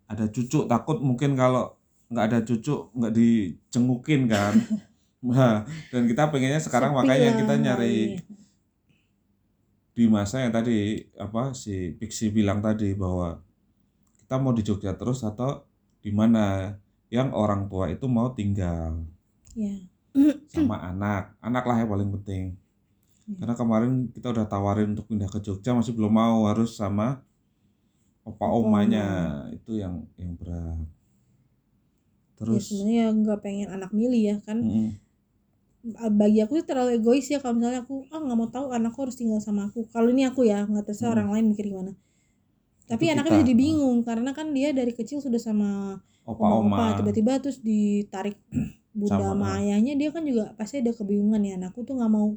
ada 0.07 0.31
cucu 0.31 0.69
takut 0.71 1.03
mungkin 1.03 1.35
kalau 1.35 1.75
nggak 2.11 2.25
ada 2.31 2.39
cucu 2.47 2.91
nggak 2.95 3.15
dicengukin 3.15 4.31
kan. 4.31 4.55
Nah 5.21 5.69
dan 5.93 6.09
kita 6.09 6.33
pengennya 6.33 6.65
sekarang 6.65 6.97
Sepi 6.97 6.99
makanya 7.05 7.29
lah, 7.29 7.39
kita 7.45 7.55
nyari 7.61 7.97
di 9.93 10.05
masa 10.09 10.41
yang 10.41 10.49
tadi 10.49 10.97
apa 11.21 11.53
si 11.53 11.93
Pixie 11.93 12.33
bilang 12.33 12.65
tadi 12.65 12.97
bahwa 12.97 13.37
kita 14.17 14.41
mau 14.41 14.57
di 14.57 14.65
Jogja 14.65 14.97
terus 14.97 15.21
atau 15.21 15.69
di 16.05 16.11
mana 16.13 16.77
yang 17.17 17.29
orang 17.35 17.67
tua 17.71 17.91
itu 17.95 18.07
mau 18.09 18.29
tinggal 18.39 19.05
ya. 19.55 19.75
sama 20.55 20.77
anak. 20.91 21.23
Anak 21.43 21.65
lah 21.69 21.77
yang 21.81 21.91
paling 21.91 22.11
penting. 22.21 22.45
Hmm. 23.27 23.37
karena 23.39 23.55
kemarin 23.55 23.93
kita 24.15 24.27
udah 24.35 24.47
tawarin 24.49 24.89
untuk 24.97 25.07
pindah 25.11 25.31
ke 25.31 25.39
Jogja 25.45 25.71
masih 25.79 25.95
belum 25.95 26.11
mau 26.11 26.39
harus 26.51 26.75
sama 26.75 27.23
opa 28.29 28.47
omanya 28.61 29.07
itu 29.57 29.71
yang 29.83 29.95
yang 30.21 30.33
berat. 30.39 30.79
Ya 32.51 32.59
terus 32.59 32.65
sebenarnya 32.67 33.05
nggak 33.21 33.39
pengen 33.45 33.69
anak 33.77 33.91
milih 33.99 34.23
ya 34.31 34.37
kan. 34.47 34.59
Mm, 34.59 34.91
bagi 36.21 36.39
aku 36.45 36.53
sih 36.61 36.67
terlalu 36.69 36.91
egois 37.01 37.27
ya 37.33 37.39
kalau 37.43 37.55
misalnya 37.57 37.81
aku 37.85 37.95
ah 38.13 38.21
nggak 38.25 38.39
mau 38.41 38.49
tahu 38.53 38.67
anakku 38.77 38.99
harus 39.05 39.17
tinggal 39.21 39.41
sama 39.41 39.63
aku. 39.69 39.81
Kalau 39.95 40.09
ini 40.15 40.23
aku 40.31 40.41
ya 40.51 40.59
nggak 40.69 40.85
terserah 40.89 41.11
Hmm. 41.13 41.17
orang 41.17 41.29
lain 41.35 41.47
mikir 41.53 41.65
gimana 41.73 41.93
tapi 42.91 43.05
Itu 43.07 43.13
anaknya 43.15 43.33
kita. 43.39 43.43
jadi 43.47 43.55
bingung 43.55 43.99
karena 44.03 44.31
kan 44.35 44.47
dia 44.57 44.69
dari 44.75 44.93
kecil 44.99 45.19
sudah 45.23 45.39
sama 45.39 45.71
opa 46.27 46.47
oma 46.61 46.99
tiba-tiba 46.99 47.33
terus 47.43 47.59
ditarik 47.63 48.37
bunda 48.99 49.23
Sama, 49.23 49.27
sama 49.33 49.47
ah. 49.47 49.61
ayahnya 49.63 49.95
dia 50.01 50.11
kan 50.15 50.23
juga 50.27 50.51
pasti 50.59 50.83
ada 50.83 50.91
kebingungan 50.91 51.41
ya 51.47 51.53
anakku 51.59 51.87
tuh 51.87 51.95
nggak 51.99 52.11
mau 52.11 52.29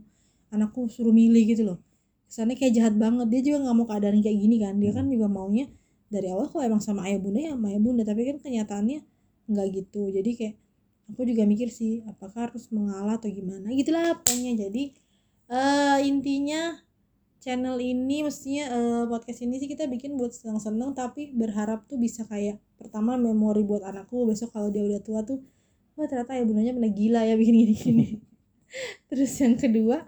anakku 0.53 0.85
suruh 0.85 1.09
milih 1.13 1.43
gitu 1.49 1.63
loh. 1.65 1.77
Kesannya 2.29 2.55
kayak 2.59 2.73
jahat 2.77 2.95
banget 2.97 3.27
dia 3.33 3.41
juga 3.41 3.57
nggak 3.69 3.75
mau 3.77 3.85
keadaan 3.89 4.17
kayak 4.21 4.37
gini 4.37 4.55
kan. 4.61 4.73
Dia 4.77 4.91
kan 4.93 5.05
Hmm. 5.09 5.13
juga 5.17 5.27
maunya 5.29 5.65
dari 6.13 6.29
awal 6.29 6.45
kalau 6.53 6.63
emang 6.69 6.81
sama 6.81 7.09
ayah 7.09 7.17
bunda 7.17 7.41
ya 7.41 7.51
sama 7.57 7.73
ayah 7.73 7.81
bunda 7.81 8.03
tapi 8.05 8.21
kan 8.29 8.37
kenyataannya 8.37 8.99
nggak 9.49 9.67
gitu. 9.77 10.01
Jadi 10.13 10.29
kayak 10.37 10.55
aku 11.09 11.21
juga 11.25 11.43
mikir 11.49 11.69
sih 11.73 12.05
apakah 12.05 12.49
harus 12.53 12.69
mengalah 12.69 13.17
atau 13.17 13.29
gimana? 13.33 13.65
Gitulah 13.73 14.13
pokoknya. 14.21 14.53
Jadi 14.69 14.83
eh 15.49 15.99
intinya 16.05 16.77
channel 17.43 17.75
ini 17.83 18.23
mestinya 18.23 18.71
eh, 18.71 19.03
podcast 19.11 19.43
ini 19.43 19.59
sih 19.59 19.67
kita 19.67 19.83
bikin 19.91 20.15
buat 20.15 20.31
seneng-seneng 20.31 20.95
tapi 20.95 21.35
berharap 21.35 21.83
tuh 21.91 21.99
bisa 21.99 22.23
kayak 22.23 22.63
pertama 22.79 23.19
memori 23.19 23.67
buat 23.67 23.83
anakku 23.83 24.23
besok 24.23 24.55
kalau 24.55 24.71
dia 24.71 24.87
udah 24.87 25.03
tua 25.03 25.27
tuh 25.27 25.43
wah 25.99 26.07
ternyata 26.07 26.39
ya 26.39 26.47
bundanya 26.47 26.71
pernah 26.71 26.93
gila 26.95 27.21
ya 27.27 27.35
bikin 27.35 27.55
gini 27.59 27.73
gini 27.75 28.05
terus 29.11 29.35
yang 29.43 29.59
kedua 29.59 30.07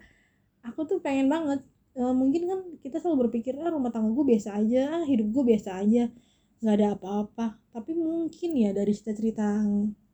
aku 0.64 0.88
tuh 0.88 1.04
pengen 1.04 1.28
banget 1.28 1.60
eh, 2.00 2.14
mungkin 2.16 2.42
kan 2.48 2.60
kita 2.80 3.04
selalu 3.04 3.28
berpikir 3.28 3.60
ah 3.60 3.68
rumah 3.68 3.92
tangga 3.92 4.16
gue 4.16 4.26
biasa 4.32 4.56
aja 4.56 5.04
ah 5.04 5.04
hidup 5.04 5.28
gue 5.36 5.44
biasa 5.52 5.84
aja 5.84 6.08
nggak 6.66 6.76
ada 6.82 6.88
apa-apa. 6.98 7.46
Tapi 7.70 7.92
mungkin 7.94 8.50
ya 8.56 8.74
dari 8.74 8.90
cerita-cerita 8.96 9.62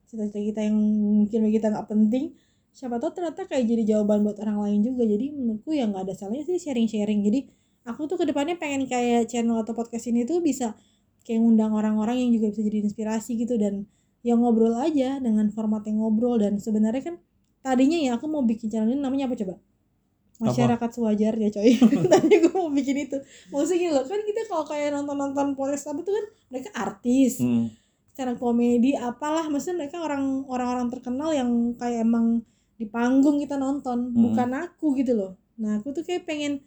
cerita-cerita 0.10 0.40
kita 0.52 0.62
yang 0.68 0.78
mungkin 1.24 1.38
bagi 1.48 1.56
kita 1.56 1.68
nggak 1.72 1.88
penting 1.88 2.26
siapa 2.72 2.98
tahu 2.98 3.12
ternyata 3.12 3.44
kayak 3.46 3.68
jadi 3.68 3.84
jawaban 3.96 4.24
buat 4.24 4.40
orang 4.40 4.58
lain 4.68 4.80
juga. 4.82 5.04
Jadi 5.04 5.36
menurutku 5.36 5.76
ya 5.76 5.86
nggak 5.92 6.08
ada 6.08 6.14
salahnya 6.16 6.48
sih 6.48 6.58
sharing-sharing. 6.58 7.20
Jadi 7.22 7.40
aku 7.84 8.08
tuh 8.08 8.18
ke 8.18 8.26
depannya 8.28 8.56
pengen 8.56 8.88
kayak 8.88 9.28
channel 9.28 9.60
atau 9.60 9.76
podcast 9.76 10.08
ini 10.08 10.24
tuh 10.24 10.40
bisa 10.40 10.74
kayak 11.28 11.40
ngundang 11.44 11.76
orang-orang 11.76 12.18
yang 12.24 12.32
juga 12.34 12.50
bisa 12.56 12.62
jadi 12.66 12.82
inspirasi 12.88 13.38
gitu 13.38 13.60
dan 13.60 13.86
yang 14.22 14.42
ngobrol 14.42 14.74
aja 14.78 15.20
dengan 15.20 15.52
format 15.52 15.84
yang 15.86 16.02
ngobrol. 16.02 16.40
Dan 16.40 16.58
sebenarnya 16.58 17.14
kan 17.14 17.16
tadinya 17.62 18.00
ya 18.00 18.18
aku 18.18 18.26
mau 18.26 18.42
bikin 18.42 18.72
channel 18.72 18.90
ini 18.90 19.02
namanya 19.04 19.30
apa 19.30 19.36
coba? 19.38 19.56
Masyarakat 20.42 20.90
sewajarnya 20.98 21.50
coy. 21.54 21.78
Tadinya 22.12 22.38
gue 22.50 22.54
mau 22.58 22.74
bikin 22.74 22.98
itu. 22.98 23.18
Maksudnya 23.54 23.78
gini 23.78 23.92
loh 23.94 24.06
kan 24.10 24.20
kita 24.26 24.42
kalau 24.50 24.66
kayak 24.66 24.90
nonton-nonton 24.98 25.54
podcast 25.54 25.94
apa 25.94 26.02
tuh 26.02 26.18
kan 26.18 26.26
mereka 26.50 26.70
artis 26.74 27.38
Mm, 27.38 27.70
secara 28.10 28.34
komedi 28.34 28.98
apalah. 28.98 29.46
Maksudnya 29.54 29.86
mereka 29.86 30.02
orang 30.02 30.42
orang-orang 30.50 30.90
terkenal 30.90 31.30
yang 31.30 31.78
kayak 31.78 32.02
emang 32.02 32.42
di 32.82 32.90
panggung 32.90 33.38
kita 33.38 33.62
nonton 33.62 34.10
Hmm. 34.10 34.18
bukan 34.18 34.50
aku 34.58 34.98
gitu 34.98 35.14
loh. 35.14 35.38
Nah 35.62 35.78
aku 35.78 35.94
tuh 35.94 36.02
kayak 36.02 36.26
pengen 36.26 36.66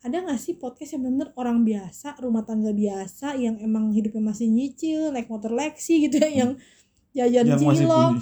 ada 0.00 0.24
nggak 0.24 0.40
sih 0.40 0.56
podcast 0.56 0.96
yang 0.96 1.04
bener 1.10 1.34
orang 1.36 1.66
biasa 1.66 2.16
rumah 2.22 2.46
tangga 2.46 2.70
biasa 2.72 3.34
yang 3.36 3.58
emang 3.60 3.90
hidupnya 3.90 4.22
masih 4.32 4.46
nyicil 4.48 5.10
naik 5.12 5.26
motor 5.28 5.50
Lexi 5.52 6.06
gitu 6.06 6.22
ya 6.22 6.30
yang 6.30 6.50
jajan 7.12 7.44
yang 7.50 7.60
cilok. 7.60 8.12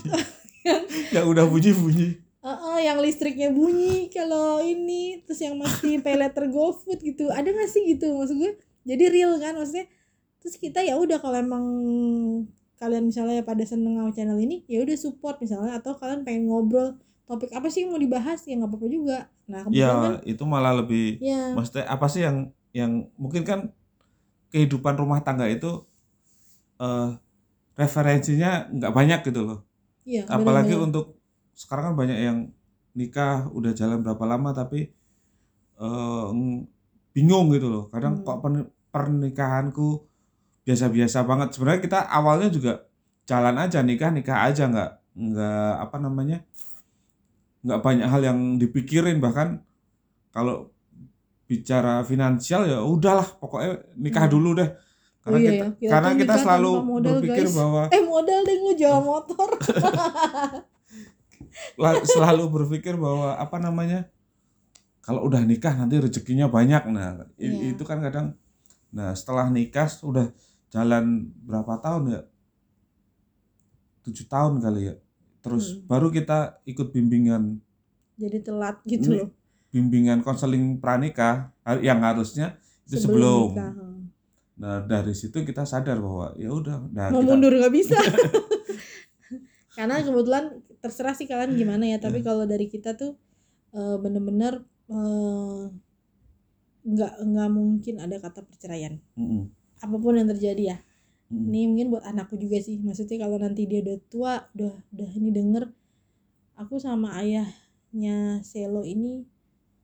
yang 1.14 1.26
udah 1.30 1.44
bunyi 1.46 1.70
bunyi 1.76 2.08
Heeh, 2.46 2.78
yang 2.86 3.02
listriknya 3.02 3.50
bunyi 3.50 4.06
kalau 4.06 4.62
ini 4.62 5.18
terus 5.26 5.42
yang 5.42 5.58
masih 5.58 5.98
pay 5.98 6.14
letter 6.14 6.46
GoFood 6.46 7.02
gitu. 7.02 7.26
Ada 7.26 7.50
nggak 7.50 7.66
sih 7.66 7.82
gitu? 7.90 8.06
Maksud 8.14 8.38
gue 8.38 8.54
jadi 8.86 9.04
real 9.10 9.34
kan? 9.42 9.58
Maksudnya 9.58 9.90
terus 10.38 10.54
kita 10.54 10.78
ya 10.78 10.94
udah 10.94 11.18
kalau 11.18 11.42
emang 11.42 11.66
kalian 12.76 13.08
misalnya 13.08 13.40
pada 13.42 13.64
seneng 13.64 13.96
sama 13.96 14.10
channel 14.12 14.38
ini 14.38 14.62
ya 14.68 14.84
udah 14.84 14.96
support 14.96 15.40
misalnya 15.40 15.80
atau 15.80 15.96
kalian 15.96 16.22
pengen 16.24 16.48
ngobrol 16.52 16.96
topik 17.26 17.50
apa 17.56 17.66
sih 17.72 17.82
yang 17.84 17.96
mau 17.96 18.00
dibahas 18.00 18.44
ya 18.46 18.54
nggak 18.54 18.70
apa-apa 18.70 18.86
juga 18.86 19.18
nah 19.50 19.60
kebetulan 19.64 19.96
kan 19.98 20.12
ya 20.12 20.20
itu 20.28 20.42
malah 20.44 20.72
lebih 20.78 21.06
ya 21.18 21.54
maksudnya 21.56 21.84
apa 21.88 22.06
sih 22.06 22.22
yang 22.22 22.36
yang 22.76 22.92
mungkin 23.16 23.42
kan 23.42 23.60
kehidupan 24.52 24.94
rumah 25.00 25.24
tangga 25.24 25.48
itu 25.48 25.82
eh 26.78 27.10
referensinya 27.76 28.68
nggak 28.72 28.92
banyak 28.92 29.20
gitu 29.28 29.40
loh 29.44 29.58
iya 30.04 30.24
apalagi 30.28 30.76
bener-bener. 30.76 30.86
untuk 30.88 31.06
sekarang 31.56 31.92
kan 31.92 31.96
banyak 31.96 32.18
yang 32.20 32.38
nikah 32.96 33.48
udah 33.52 33.72
jalan 33.76 34.00
berapa 34.04 34.24
lama 34.24 34.52
tapi 34.52 34.92
ng- 35.76 36.64
bingung 37.12 37.48
gitu 37.52 37.68
loh 37.72 37.84
kadang 37.88 38.20
Hmm. 38.20 38.24
kok 38.24 38.38
pernikahanku 38.92 40.04
biasa-biasa 40.66 41.22
banget 41.22 41.54
sebenarnya 41.54 41.80
kita 41.80 41.98
awalnya 42.04 42.50
juga 42.50 42.72
jalan 43.22 43.54
aja 43.56 43.80
nikah 43.80 44.10
nikah 44.10 44.44
aja 44.44 44.66
nggak 44.66 44.90
nggak 45.14 45.72
apa 45.80 45.96
namanya 45.96 46.38
nggak 47.62 47.80
banyak 47.80 48.06
hal 48.06 48.20
yang 48.20 48.38
dipikirin 48.56 49.16
bahkan 49.16 49.64
kalau 50.30 50.68
bicara 51.46 52.02
finansial 52.02 52.64
ya 52.64 52.78
udahlah 52.82 53.26
pokoknya 53.38 53.82
nikah 53.94 54.26
Hmm. 54.26 54.32
dulu 54.32 54.48
deh 54.54 54.68
karena 55.22 55.32
Oh 55.32 55.40
iya 55.40 55.50
kita 55.52 55.66
ya, 55.76 55.88
karena 55.88 56.10
kita 56.14 56.34
selalu 56.36 56.70
modal, 56.84 57.10
berpikir 57.16 57.44
guys. 57.46 57.56
bahwa 57.56 57.82
eh 57.88 58.02
modal 58.04 58.38
deh 58.42 58.56
lu 58.56 58.72
jawa 58.74 58.98
motor 59.00 59.48
la- 61.78 62.02
selalu 62.04 62.44
berpikir 62.52 62.94
bahwa 62.96 63.34
apa 63.34 63.56
namanya 63.56 64.06
kalau 65.00 65.22
udah 65.22 65.40
nikah 65.42 65.72
nanti 65.72 65.96
rezekinya 65.96 66.46
banyak 66.46 66.82
nah 66.88 67.24
Iya. 67.36 67.72
itu 67.72 67.82
kan 67.82 68.00
kadang 68.00 68.26
nah 68.90 69.12
setelah 69.12 69.48
nikah 69.48 69.86
udah 70.02 70.30
jalan 70.68 71.04
berapa 71.42 71.78
tahun 71.78 72.02
ya 72.10 72.20
tujuh 74.02 74.26
tahun 74.26 74.58
kali 74.58 74.80
ya 74.84 74.94
terus 75.40 75.64
Hmm. 75.72 75.86
baru 75.86 76.08
kita 76.10 76.38
ikut 76.64 76.90
bimbingan 76.90 77.58
jadi 78.16 78.38
telat 78.40 78.82
gitu 78.84 79.08
loh 79.14 79.28
bimbingan 79.68 80.20
konseling 80.20 80.78
pranikah 80.78 81.52
yang 81.80 82.00
harusnya 82.00 82.56
itu 82.84 82.96
sebelum, 82.98 83.52
nikah. 83.52 83.72
Hmm. 83.72 84.00
nah 84.56 84.78
dari 84.80 85.12
situ 85.12 85.42
kita 85.42 85.62
sadar 85.62 85.98
bahwa 85.98 86.32
ya 86.34 86.50
udah 86.50 86.86
nah 86.88 87.10
mau 87.10 87.20
kita 87.20 87.28
mundur 87.28 87.52
nggak 87.52 87.74
bisa 87.74 87.98
karena 89.76 90.00
kebetulan 90.00 90.44
terserah 90.78 91.12
sih 91.12 91.26
kalian 91.26 91.54
gimana 91.54 91.84
ya 91.84 91.98
tapi 91.98 92.22
Iya. 92.22 92.26
kalau 92.26 92.44
dari 92.44 92.66
kita 92.66 92.94
tuh 92.94 93.18
eh, 93.70 93.96
bener-bener 93.98 94.64
eh, 94.88 95.62
nggak 96.86 97.12
nggak 97.20 97.48
mungkin 97.50 97.94
ada 97.98 98.16
kata 98.16 98.40
perceraian 98.40 98.96
Mm-mm, 99.14 99.50
apa 99.84 99.96
pun 100.02 100.14
yang 100.18 100.28
terjadi 100.32 100.62
ya 100.74 100.78
mm-mm. 101.30 101.54
ini 101.54 101.60
mungkin 101.70 101.88
buat 101.94 102.04
anakku 102.10 102.36
juga 102.44 102.58
sih 102.66 102.76
maksudnya 102.86 103.16
kalau 103.24 103.36
nanti 103.44 103.62
dia 103.70 103.80
udah 103.84 103.98
tua 104.12 104.34
udah 104.56 104.74
udah 104.94 105.10
ini 105.18 105.30
denger 105.38 105.64
aku 106.62 106.76
sama 106.86 107.08
ayahnya 107.22 108.16
Selo 108.50 108.82
ini 108.94 109.24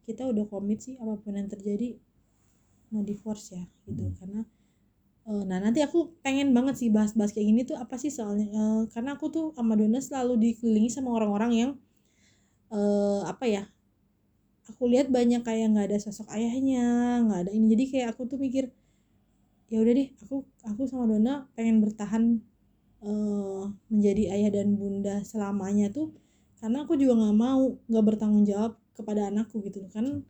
kita 0.07 0.23
udah 0.33 0.45
komit 0.53 0.79
sih 0.87 0.95
apa 1.03 1.15
pun 1.23 1.35
yang 1.39 1.49
terjadi 1.53 1.89
mau 2.93 3.03
divorce 3.11 3.47
ya 3.57 3.65
gitu 3.89 4.05
Hmm. 4.05 4.15
karena 4.21 4.41
eh, 5.31 5.43
nah 5.51 5.59
nanti 5.65 5.81
aku 5.87 5.99
pengen 6.25 6.49
banget 6.57 6.75
sih 6.81 6.89
bahas-bahas 6.97 7.33
kayak 7.35 7.49
gini 7.51 7.63
tuh 7.71 7.79
apa 7.85 7.97
sih 8.03 8.13
soalnya 8.19 8.47
Eh, 8.61 8.83
karena 8.95 9.11
aku 9.17 9.27
tuh 9.37 9.47
sama 9.59 9.75
Dona 9.81 10.01
selalu 10.09 10.35
dikelilingi 10.45 10.91
sama 10.97 11.11
orang-orang 11.19 11.53
yang 11.63 11.71
eh 12.73 13.21
apa 13.33 13.45
ya 13.55 13.63
aku 14.71 14.83
lihat 14.93 15.07
banyak 15.17 15.41
kayak 15.49 15.67
nggak 15.73 15.87
ada 15.91 15.99
sosok 16.05 16.27
ayahnya 16.37 16.83
nggak 17.27 17.39
ada 17.47 17.51
ini 17.57 17.67
jadi 17.75 17.85
kayak 17.93 18.07
aku 18.15 18.23
tuh 18.31 18.39
mikir 18.45 18.65
ya 19.73 19.79
udah 19.83 19.93
deh 19.99 20.09
aku 20.23 20.37
aku 20.71 20.83
sama 20.91 21.05
Dona 21.11 21.35
pengen 21.57 21.81
bertahan 21.85 22.25
eh 23.03 23.63
menjadi 23.93 24.25
ayah 24.35 24.51
dan 24.57 24.69
bunda 24.81 25.15
selamanya 25.27 25.87
tuh 25.97 26.15
karena 26.61 26.85
aku 26.87 26.95
juga 27.01 27.15
nggak 27.19 27.37
mau 27.37 27.63
nggak 27.91 28.05
bertanggung 28.09 28.45
jawab 28.47 28.73
kepada 28.97 29.31
anakku 29.33 29.59
gitu 29.67 29.81
kan 29.95 30.23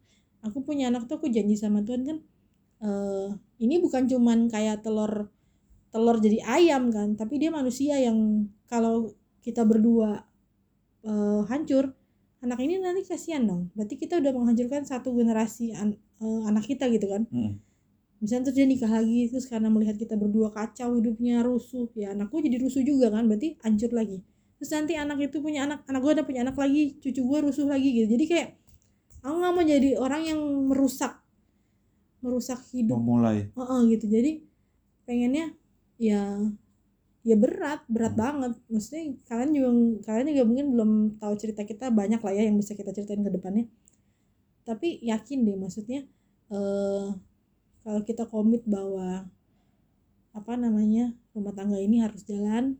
aku 0.47 0.59
punya 0.67 0.89
anak 0.91 1.05
tuh 1.11 1.21
aku 1.21 1.29
janji 1.29 1.55
sama 1.59 1.85
Tuhan 1.87 2.03
kan 2.09 2.19
eh 2.87 3.29
ini 3.65 3.75
bukan 3.85 4.05
cuman 4.13 4.39
kayak 4.55 4.83
telur 4.87 5.31
telur 5.93 6.17
jadi 6.25 6.39
ayam 6.47 6.89
kan 6.97 7.09
tapi 7.21 7.35
dia 7.43 7.51
manusia 7.53 7.99
yang 8.01 8.49
kalau 8.71 9.13
kita 9.45 9.63
berdua 9.67 10.25
eh, 11.07 11.41
hancur 11.51 11.85
anak 12.43 12.59
ini 12.59 12.75
nanti 12.83 13.07
kasihan 13.07 13.47
dong. 13.47 13.71
Berarti 13.77 13.95
kita 14.03 14.19
udah 14.19 14.33
menghancurkan 14.35 14.83
satu 14.83 15.15
generasi 15.15 15.71
an- 15.79 15.99
eh, 16.23 16.43
anak 16.51 16.65
kita 16.67 16.91
gitu 16.91 17.07
kan. 17.11 17.23
Mm-mm. 17.31 17.72
Misalnya 18.23 18.49
terus 18.51 18.57
dia 18.63 18.67
nikah 18.71 18.91
lagi 18.91 19.21
terus 19.31 19.47
karena 19.51 19.69
melihat 19.75 19.97
kita 19.99 20.15
berdua 20.15 20.49
kacau 20.55 20.95
hidupnya 20.99 21.43
rusuh. 21.43 21.91
Ya 21.99 22.15
anakku 22.15 22.39
jadi 22.39 22.57
rusuh 22.63 22.83
juga 22.87 23.11
kan 23.11 23.27
berarti 23.27 23.59
hancur 23.67 23.91
lagi. 23.93 24.23
Terus 24.63 24.71
nanti 24.73 24.95
anak 24.95 25.19
itu 25.27 25.43
punya 25.43 25.67
anak 25.67 25.83
anak 25.91 26.01
gue 26.07 26.13
ada 26.23 26.25
punya 26.29 26.41
anak 26.47 26.57
lagi 26.57 26.95
cucu 27.03 27.21
gue 27.21 27.39
rusuh 27.51 27.67
lagi 27.67 27.89
gitu. 27.93 28.07
Jadi 28.15 28.25
kayak 28.31 28.49
aku 29.27 29.35
nggak 29.41 29.53
mau 29.55 29.65
jadi 29.67 29.91
orang 29.99 30.23
yang 30.31 30.41
merusak 30.71 31.13
merusak 32.23 32.61
hidup. 32.73 33.03
Memulai. 33.03 33.51
Heeh, 33.59 33.81
gitu. 33.99 34.07
Jadi 34.09 34.31
pengennya 35.07 35.53
ya 35.99 36.23
ya 37.23 37.37
berat 37.39 37.81
berat 37.91 38.15
Hmm. 38.15 38.23
banget. 38.23 38.53
Maksudnya 38.71 39.05
kalian 39.29 39.51
juga 39.55 39.69
kalian 40.07 40.27
juga 40.35 40.45
mungkin 40.51 40.67
belum 40.75 40.91
tahu 41.23 41.35
cerita 41.43 41.63
kita. 41.67 41.91
Banyak 41.91 42.21
lah 42.23 42.33
ya 42.35 42.43
yang 42.49 42.57
bisa 42.59 42.73
kita 42.79 42.91
ceritain 42.95 43.23
ke 43.27 43.31
depannya. 43.35 43.67
Tapi 44.63 45.03
yakin 45.03 45.39
deh 45.47 45.57
maksudnya 45.59 46.07
eh 46.53 47.07
kalau 47.83 48.01
kita 48.03 48.25
komit 48.25 48.63
bahwa 48.65 49.27
apa 50.33 50.53
namanya 50.55 51.13
rumah 51.31 51.53
tangga 51.53 51.77
ini 51.77 52.01
harus 52.01 52.25
jalan 52.25 52.79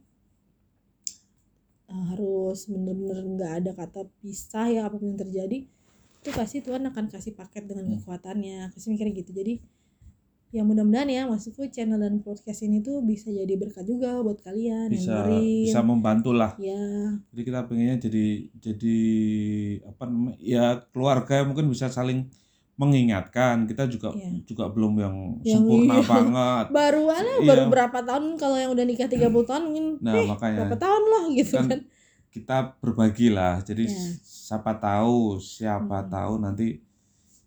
eh, 1.89 2.05
harus 2.11 2.65
bener-bener 2.67 3.19
nggak 3.29 3.53
ada 3.63 3.71
kata 3.77 4.01
pisah 4.19 4.67
ya 4.67 4.81
apa 4.89 4.97
pun 4.97 5.13
yang 5.13 5.21
terjadi 5.21 5.69
itu 6.23 6.31
pasti 6.33 6.63
Tuhan 6.63 6.87
akan 6.87 7.11
kasih 7.11 7.35
paket 7.35 7.67
dengan 7.67 7.91
Hmm. 7.91 7.99
kekuatannya. 7.99 8.71
Kasih 8.71 8.95
mikirnya 8.95 9.11
gitu. 9.11 9.35
Jadi 9.35 9.59
ya 10.53 10.63
mudah-mudahan 10.63 11.09
ya 11.09 11.25
maksudku 11.27 11.67
channel 11.67 11.97
dan 11.97 12.21
podcast 12.21 12.63
ini 12.63 12.79
tuh 12.79 13.03
bisa 13.03 13.27
jadi 13.27 13.57
berkat 13.57 13.89
juga 13.89 14.21
buat 14.21 14.37
kalian 14.39 14.93
bisa 14.93 15.01
yang 15.01 15.09
dengerin. 15.33 15.65
bisa 15.65 15.81
membantu 15.81 16.31
lah 16.37 16.53
ya 16.61 16.77
jadi 17.33 17.41
kita 17.41 17.61
pengennya 17.65 17.97
jadi 17.97 18.27
jadi 18.61 18.99
apa 19.89 20.03
namanya 20.13 20.37
ya 20.45 20.65
keluarga 20.93 21.49
mungkin 21.49 21.73
bisa 21.73 21.89
saling 21.89 22.29
mengingatkan 22.83 23.65
kita 23.65 23.87
juga 23.87 24.11
Iya. 24.11 24.43
juga 24.43 24.65
belum 24.67 24.93
yang, 24.97 25.17
Yang 25.41 25.55
sempurna 25.57 25.95
iya. 25.95 26.05
banget 26.05 26.65
baru 26.79 27.03
ada 27.09 27.33
Iya. 27.33 27.47
baru 27.47 27.63
berapa 27.69 27.99
tahun 28.03 28.25
kalau 28.37 28.57
yang 28.57 28.71
udah 28.71 28.85
nikah 28.85 29.07
30 29.07 29.23
tahun 29.45 29.63
mungkin 29.65 29.87
nah 29.99 30.13
eh, 30.13 30.27
makanya 30.27 30.59
berapa 30.61 30.77
tahun 30.77 31.03
loh 31.05 31.25
gitu 31.33 31.55
Kan 31.55 31.67
kan 31.69 31.81
kita 32.29 32.57
berbagi 32.79 33.29
lah 33.29 33.61
jadi 33.61 33.85
Iya. 33.85 34.19
siapa 34.21 34.73
tahu 34.75 35.39
siapa 35.39 35.99
Hmm. 36.01 36.11
tahu 36.11 36.33
nanti 36.39 36.67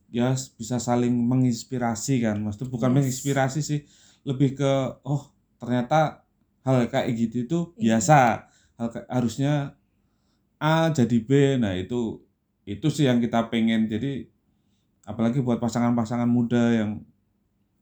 ya 0.10 0.30
bisa 0.54 0.78
saling 0.78 1.12
menginspirasi 1.12 2.22
kan 2.22 2.40
maksudnya 2.40 2.70
bukan 2.70 2.90
Yes. 2.90 2.96
menginspirasi 2.96 3.60
sih 3.60 3.80
lebih 4.24 4.56
ke 4.56 4.72
oh 5.04 5.28
ternyata 5.58 6.24
hal 6.62 6.88
kayak 6.88 7.12
gitu 7.14 7.36
itu 7.44 7.60
Iya. 7.76 8.00
biasa 8.00 8.18
hal 8.76 8.88
kayak- 8.90 9.10
harusnya 9.10 9.54
A 10.58 10.90
jadi 10.90 11.18
B 11.20 11.30
nah 11.58 11.74
itu 11.74 12.24
itu 12.64 12.88
sih 12.88 13.06
yang 13.06 13.20
kita 13.20 13.46
pengen 13.46 13.86
jadi 13.86 14.26
apalagi 15.06 15.40
buat 15.40 15.58
pasangan-pasangan 15.58 16.28
muda 16.28 16.74
yang 16.74 16.92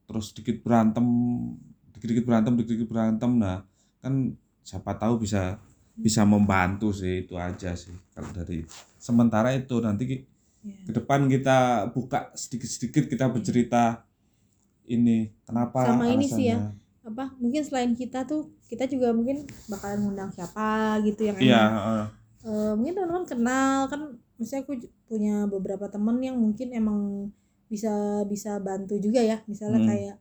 terus 0.04 0.32
dikit 0.32 0.60
berantem 0.60 1.04
dikit-dikit 1.92 2.24
berantem 2.24 2.54
dikit-dikit 2.54 2.88
berantem 2.88 3.32
nah 3.34 3.64
kan 3.98 4.36
siapa 4.62 4.94
tahu 4.94 5.20
bisa 5.20 5.58
bisa 5.96 6.22
membantu 6.24 6.92
sih 6.92 7.24
itu 7.24 7.34
aja 7.34 7.72
sih 7.74 7.94
kalau 8.12 8.30
dari 8.30 8.68
sementara 8.98 9.52
itu 9.52 9.80
nanti 9.80 10.28
Ya. 10.64 10.72
ke 10.88 10.96
depan 10.96 11.28
kita 11.28 11.58
buka 11.92 12.32
sedikit-sedikit 12.34 13.12
kita 13.12 13.28
bercerita 13.28 14.08
ini 14.86 15.28
kenapa 15.44 15.84
Sama 15.86 16.08
ini 16.08 16.24
sih 16.24 16.48
ya, 16.48 16.56
alasannya. 16.56 16.80
apa 17.04 17.26
mungkin 17.36 17.62
selain 17.62 17.92
kita 17.92 18.24
tuh 18.24 18.48
kita 18.68 18.88
juga 18.88 19.12
mungkin 19.12 19.44
bakalan 19.68 20.00
ngundang 20.02 20.32
siapa 20.32 21.04
gitu 21.04 21.28
yang 21.28 21.36
iya 21.36 21.60
emang 21.62 21.76
heeh. 21.76 22.06
eh, 22.48 22.72
mungkin 22.80 22.94
teman-teman 22.96 23.26
kenal 23.28 23.78
kan 23.88 24.02
misalnya 24.44 24.64
aku 24.68 24.74
punya 25.10 25.36
beberapa 25.54 25.88
temen 25.96 26.18
yang 26.28 26.38
mungkin 26.44 26.68
emang 26.76 27.00
bisa 27.72 27.92
bisa 28.28 28.60
bantu 28.68 28.96
juga 29.02 29.22
ya. 29.24 29.38
Misalnya 29.52 29.82
Hmm. 29.84 29.90
kayak 29.90 30.16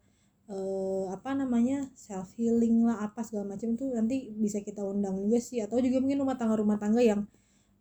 eh, 0.52 1.04
apa 1.16 1.30
namanya 1.40 1.78
self 1.96 2.28
healing 2.38 2.84
lah 2.88 2.96
apa 3.06 3.20
segala 3.26 3.56
macam 3.56 3.74
tuh 3.80 3.88
nanti 3.96 4.30
bisa 4.44 4.58
kita 4.62 4.82
undang 4.86 5.16
juga 5.22 5.38
sih. 5.42 5.58
Atau 5.64 5.82
juga 5.84 5.98
mungkin 6.02 6.20
rumah 6.24 6.36
tangga 6.40 6.56
rumah 6.62 6.78
tangga 6.82 7.02
yang 7.04 7.20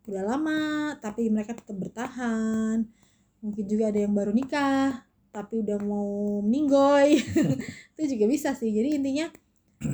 udah 0.08 0.24
lama 0.26 0.60
tapi 1.04 1.30
mereka 1.34 1.52
tetap 1.58 1.76
bertahan. 1.78 2.78
Mungkin 3.42 3.64
juga 3.70 3.84
ada 3.90 3.98
yang 4.04 4.14
baru 4.14 4.32
nikah 4.34 5.04
tapi 5.34 5.64
udah 5.64 5.78
mau 5.82 6.40
meninggoy. 6.44 7.18
Itu 7.96 8.02
juga 8.16 8.24
bisa 8.30 8.50
sih. 8.58 8.70
Jadi 8.74 8.98
intinya 8.98 9.26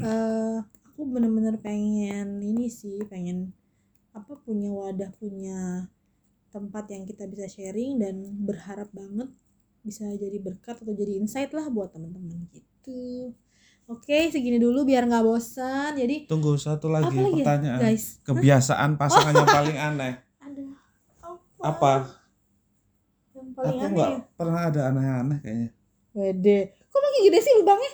eh 0.08 0.56
aku 0.88 1.00
bener-bener 1.14 1.56
pengen 1.66 2.28
ini 2.50 2.66
sih 2.80 2.98
pengen 3.12 3.38
apa 4.18 4.32
punya 4.44 4.70
wadah 4.74 5.11
punya 5.20 5.87
tempat 6.48 6.84
yang 6.88 7.04
kita 7.04 7.24
bisa 7.24 7.46
sharing 7.46 7.98
dan 7.98 8.14
berharap 8.42 8.88
banget 8.90 9.28
bisa 9.80 10.04
jadi 10.11 10.37
berkat 10.38 10.80
atau 10.80 10.92
jadi 10.92 11.16
insight 11.16 11.52
lah 11.52 11.68
buat 11.68 11.92
teman-teman 11.92 12.44
gitu 12.50 13.32
oke 13.87 14.18
segini 14.28 14.56
dulu 14.56 14.84
biar 14.84 15.04
nggak 15.04 15.24
bosan 15.24 15.96
jadi 15.96 16.28
Tunggu 16.28 16.56
satu 16.56 16.88
lagi 16.88 17.08
apa 17.08 17.20
lagi 17.24 17.40
ya, 17.40 17.44
pertanyaan. 17.44 17.80
guys 17.80 18.04
Kebiasaan 18.20 18.90
pasangan 18.96 19.32
yang 19.32 19.48
paling 19.48 19.78
aneh. 19.78 20.14
ada 20.44 20.62
Apa? 21.58 21.92
yang 23.32 23.48
paling 23.54 23.68
Aku 23.70 23.80
aneh 23.80 23.94
nggak 23.96 24.11
ya? 24.12 24.18
pernah 24.37 24.61
ada 24.68 24.80
aneh-aneh 24.92 25.38
kayaknya. 25.40 25.70
Wede, 26.12 26.58
kok 26.84 26.98
makin 26.98 27.20
gede 27.24 27.38
sih 27.40 27.54
lubangnya? 27.56 27.92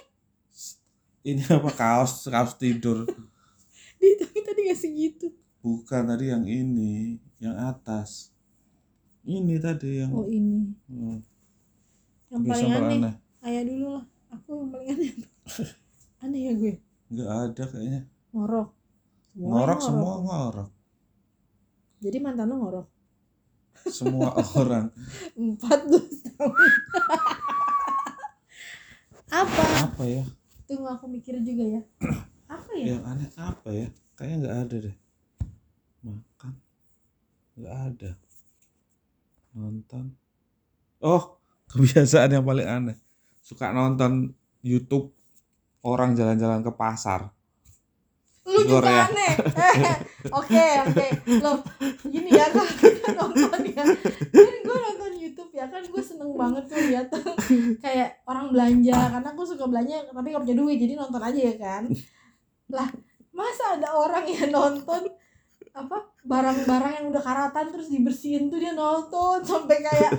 Ini 1.22 1.42
apa 1.48 1.70
kaos 1.72 2.26
kaos 2.26 2.52
tidur? 2.56 3.04
Tapi 4.20 4.38
tadi 4.42 4.60
gak 4.68 4.76
segitu. 4.76 5.32
Bukan 5.60 6.04
tadi 6.04 6.28
yang 6.28 6.44
ini, 6.44 7.16
yang 7.40 7.56
atas. 7.56 8.34
Ini 9.24 9.56
tadi 9.56 10.04
yang 10.04 10.12
Oh 10.12 10.28
ini, 10.28 10.68
hmm, 10.84 11.16
yang 12.28 12.42
paling 12.44 12.68
aneh. 12.68 12.98
aneh. 13.00 13.14
Ayah 13.40 13.62
dulu 13.64 13.87
lah, 13.96 14.04
aku 14.28 14.50
yang 14.52 14.68
paling 14.68 14.88
aneh. 14.92 15.10
aneh 16.24 16.40
ya 16.44 16.52
gue, 16.52 16.72
Nggak 17.08 17.30
ada 17.32 17.62
kayaknya. 17.64 18.00
ngorok. 18.30 18.68
Semuanya 19.34 19.48
Ngorok 19.50 19.80
semua 19.80 20.12
ngorok. 20.20 20.70
Jadi 21.98 22.16
mantan 22.20 22.46
lo 22.48 22.56
ngorok. 22.60 22.87
Semua 23.88 24.28
orang. 24.60 24.87
Empat 25.34 25.80
tahun. 25.88 26.68
Apa? 29.32 29.64
Apa 29.88 30.02
ya? 30.04 30.22
Tunggu 30.64 30.87
aku 30.87 31.08
mikir 31.08 31.40
juga 31.40 31.64
ya. 31.64 31.82
Apa 32.54 32.70
ya? 32.76 32.84
Yang 32.94 33.02
aneh 33.08 33.28
apa 33.34 33.68
ya? 33.72 33.88
Kayaknya 34.14 34.37
nggak 34.38 34.56
ada 34.62 34.76
deh. 34.84 34.96
Makan. 36.04 36.52
Nggak 37.56 37.76
ada. 37.88 38.10
Nonton. 39.54 40.10
Oh, 40.98 41.38
kebiasaan 41.70 42.34
yang 42.34 42.44
paling 42.44 42.66
aneh. 42.66 42.96
Suka 43.40 43.70
nonton 43.70 44.34
YouTube 44.64 45.14
orang 45.84 46.18
jalan-jalan 46.18 46.64
ke 46.64 46.72
pasar. 46.74 47.30
Lu 48.44 48.60
juga 48.66 48.84
Korea. 48.84 49.04
aneh. 49.08 49.32
Eh, 49.56 49.74
Oke, 50.40 50.66
oke. 50.88 51.06
Loh, 51.44 51.60
gini 52.08 52.32
ya 52.32 52.48
kan 52.48 52.64
nonton 53.12 53.60
ya. 53.68 53.84
Kan 54.32 54.56
gue 54.64 54.76
nonton 54.80 55.12
YouTube 55.20 55.52
ya 55.52 55.68
kan 55.68 55.84
gue 55.84 56.02
seneng 56.02 56.32
banget 56.32 56.64
tuh 56.64 56.80
lihat 56.80 57.12
kayak 57.84 58.24
orang 58.24 58.48
belanja 58.48 58.96
karena 59.12 59.30
gue 59.36 59.46
suka 59.46 59.64
belanja 59.68 60.08
tapi 60.08 60.32
gak 60.32 60.42
punya 60.48 60.56
duit 60.56 60.80
jadi 60.80 60.96
nonton 60.96 61.20
aja 61.20 61.40
ya 61.40 61.54
kan. 61.60 61.82
Lah, 62.72 62.88
masa 63.36 63.76
ada 63.76 63.92
orang 63.92 64.24
yang 64.24 64.48
nonton 64.48 65.12
apa 65.74 65.96
barang-barang 66.22 66.92
yang 66.96 67.06
udah 67.10 67.18
karatan 67.20 67.66
terus 67.68 67.90
dibersihin 67.90 68.46
tuh 68.46 68.56
dia 68.56 68.72
nonton 68.72 69.42
sampai 69.50 69.82
kayak 69.82 70.12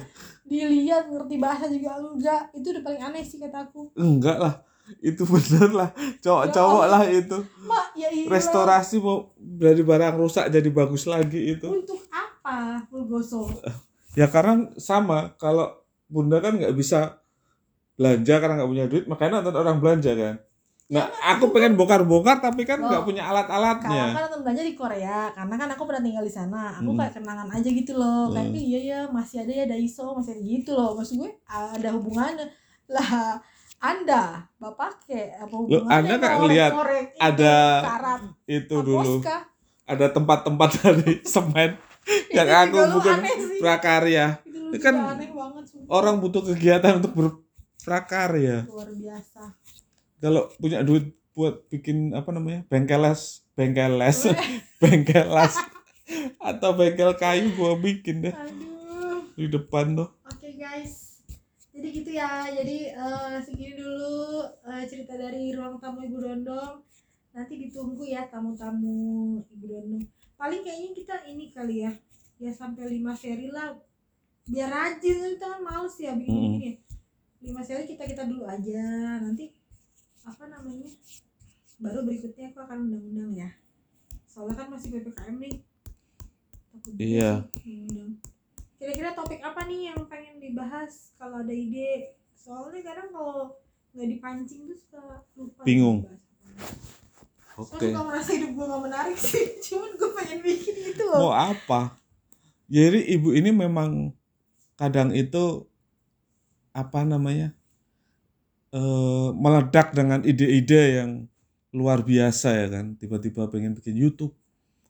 dilihat 0.44 1.08
ngerti 1.08 1.40
bahasa 1.40 1.66
juga 1.66 1.96
enggak 1.96 2.52
itu 2.52 2.68
udah 2.70 2.84
paling 2.84 3.02
aneh 3.02 3.24
sih 3.24 3.40
kataku 3.40 3.90
Enggak 3.96 4.38
lah. 4.38 4.56
Itu 5.02 5.26
bener 5.26 5.74
lah. 5.74 5.90
Cowok-cowok 6.22 6.86
Ya 6.86 6.92
lah 6.92 7.04
itu. 7.10 7.38
mak 7.66 7.88
ya 7.98 8.06
iya 8.06 8.30
Restorasi 8.30 9.02
mau 9.02 9.34
dari 9.36 9.82
barang 9.82 10.14
rusak 10.14 10.46
jadi 10.48 10.70
bagus 10.70 11.10
lagi 11.10 11.58
itu. 11.58 11.66
untuk 11.66 11.98
apa 12.12 12.86
lu 12.94 13.10
gosok 13.10 13.50
Ya 14.14 14.30
karena 14.30 14.70
sama 14.78 15.34
kalau 15.36 15.74
bunda 16.06 16.38
kan 16.38 16.54
nggak 16.54 16.78
bisa 16.78 17.18
belanja 17.96 18.38
karena 18.38 18.62
nggak 18.62 18.70
punya 18.70 18.86
duit 18.86 19.06
makanya 19.08 19.42
nonton 19.42 19.56
orang 19.58 19.78
belanja 19.82 20.12
kan. 20.14 20.36
Nah 20.86 21.02
aku 21.26 21.50
pengen 21.50 21.74
bongkar-bongkar 21.74 22.38
tapi 22.40 22.62
kan 22.62 22.78
nggak 22.78 23.02
Oh. 23.02 23.06
punya 23.06 23.22
Kalau 23.22 23.42
alat-alatnya. 23.42 24.06
kan 24.12 24.22
nonton 24.24 24.42
belanja 24.42 24.62
di 24.62 24.76
Korea, 24.76 25.34
karena 25.34 25.56
kan 25.56 25.70
aku 25.72 25.84
pernah 25.84 26.04
tinggal 26.04 26.22
di 26.22 26.30
sana. 26.30 26.78
Aku 26.78 26.94
Hmm. 26.94 27.00
kayak 27.00 27.14
kenangan 27.16 27.50
aja 27.50 27.70
gitu 27.72 27.94
loh. 27.94 28.30
Kayak 28.30 28.48
Hmm. 28.48 28.62
iya 28.62 28.80
ya 28.84 29.00
masih 29.10 29.38
ada 29.42 29.54
ya 29.56 29.66
Daiso, 29.66 30.14
masih 30.14 30.32
ada 30.32 30.44
gitu 30.44 30.72
loh. 30.72 30.94
Maksud 30.94 31.16
gue 31.18 31.32
ada 31.48 31.90
hubungannya. 31.90 32.46
Lah 32.88 33.42
anda 33.78 34.24
bapak 34.56 35.04
ke 35.04 35.34
apa 35.36 35.52
hubungannya 35.52 35.90
Anda 35.92 36.14
nggak 36.16 36.34
ngorek- 36.34 36.40
ngeliat 36.40 36.72
ada 37.20 37.56
karat 37.84 38.22
Itu 38.48 38.76
dulu 38.82 39.14
kah? 39.20 39.42
ada 39.84 40.06
tempat-tempat 40.08 40.70
dari 40.80 41.14
semen 41.24 41.82
yang 42.30 42.46
Itu 42.46 42.62
aku 42.64 42.78
bukan 42.96 43.18
prakarya. 43.58 44.38
Itu 44.46 44.78
kan 44.80 44.96
aneh 45.12 45.28
banget 45.28 45.66
sumpah. 45.66 45.90
Orang 45.92 46.16
butuh 46.20 46.46
kegiatan 46.46 46.98
untuk 47.00 47.14
berprakarya. 47.14 48.66
luar 48.66 48.90
biasa. 48.92 49.44
Kalau 50.26 50.50
punya 50.58 50.82
duit 50.82 51.14
buat 51.38 51.70
bikin 51.70 52.18
apa 52.18 52.34
namanya 52.34 52.66
bengkelas, 52.66 53.46
bengkeles, 53.54 54.26
Weh, 54.26 54.42
bengkelas 54.82 55.54
atau 56.42 56.74
bengkel 56.74 57.14
kayu 57.14 57.54
gua 57.54 57.78
bikin 57.78 58.26
deh 58.26 58.34
Aduh. 58.34 59.22
di 59.38 59.46
depan 59.46 59.94
tuh. 59.94 60.10
Oke 60.26 60.58
guys, 60.58 61.22
jadi 61.70 61.88
gitu 61.94 62.10
ya. 62.10 62.50
Jadi 62.50 62.90
eh, 62.90 63.38
segini 63.46 63.78
dulu 63.78 64.50
eh, 64.66 64.84
cerita 64.90 65.14
dari 65.14 65.54
ruang 65.54 65.78
tamu 65.78 66.02
Ibu 66.02 66.18
Dondong. 66.18 66.82
Nanti 67.38 67.54
ditunggu 67.62 68.10
ya 68.10 68.26
tamu-tamu 68.26 69.38
Ibu 69.46 69.66
Dondong. 69.70 70.04
Paling 70.42 70.66
kayaknya 70.66 70.90
kita 70.98 71.16
ini 71.30 71.54
kali 71.54 71.86
ya, 71.86 71.92
ya 72.42 72.50
sampai 72.50 72.98
5 72.98 73.14
seri 73.14 73.54
lah. 73.54 73.78
Biar 74.50 74.74
rajin, 74.74 75.38
kita 75.38 75.46
kan 75.54 75.62
males 75.62 75.94
ya 76.02 76.18
bikin 76.18 76.34
Mm-mm. 76.34 76.54
gini. 76.58 76.72
5 77.46 77.62
seri 77.62 77.84
kita 77.86 78.10
kita 78.10 78.26
dulu 78.26 78.50
aja. 78.50 79.20
Nanti 79.22 79.54
apa 80.26 80.44
namanya? 80.50 80.90
Baru 81.78 82.00
berikutnya 82.04 82.50
aku 82.52 82.60
akan 82.66 82.78
undang-undang 82.90 83.32
ya. 83.38 83.50
Soalnya 84.26 84.66
kan 84.66 84.68
masih 84.74 84.90
ppkm 84.92 85.36
nih. 85.38 85.56
Takut 86.74 86.92
Iya. 86.98 87.32
Kira-kira 88.76 89.10
topik 89.16 89.40
apa 89.40 89.64
nih 89.70 89.94
yang 89.94 90.02
pengen 90.10 90.42
dibahas 90.42 91.16
kalau 91.16 91.46
ada 91.46 91.54
ide? 91.54 92.18
Soalnya 92.36 92.82
kadang 92.84 93.10
kalau 93.14 93.56
nggak 93.96 94.10
dipancing 94.12 94.68
tuh 94.68 94.76
suka 94.76 95.24
lupa. 95.40 95.62
Bingung. 95.64 96.04
Oke. 97.56 97.88
Suka 97.88 98.02
merasa 98.04 98.36
hidup 98.36 98.52
gue 98.52 98.66
gak 98.68 98.84
menarik 98.84 99.16
sih. 99.16 99.56
Cuman 99.72 99.96
gue 99.96 100.10
pengen 100.12 100.40
bikin 100.44 100.76
gitu 100.92 101.04
loh. 101.08 101.32
Mau 101.32 101.34
apa? 101.34 101.96
Jadi 102.68 103.16
ibu 103.16 103.32
ini 103.32 103.56
memang 103.56 104.12
kadang 104.76 105.16
itu 105.16 105.64
apa 106.76 107.08
namanya? 107.08 107.56
Eh 108.76 109.28
meledak 109.32 109.96
dengan 109.96 110.20
ide-ide 110.22 111.00
yang 111.00 111.12
luar 111.72 112.04
biasa 112.04 112.52
ya 112.52 112.68
kan. 112.68 113.00
Tiba-tiba 113.00 113.48
pengen 113.48 113.72
bikin 113.74 113.96
YouTube. 113.96 114.36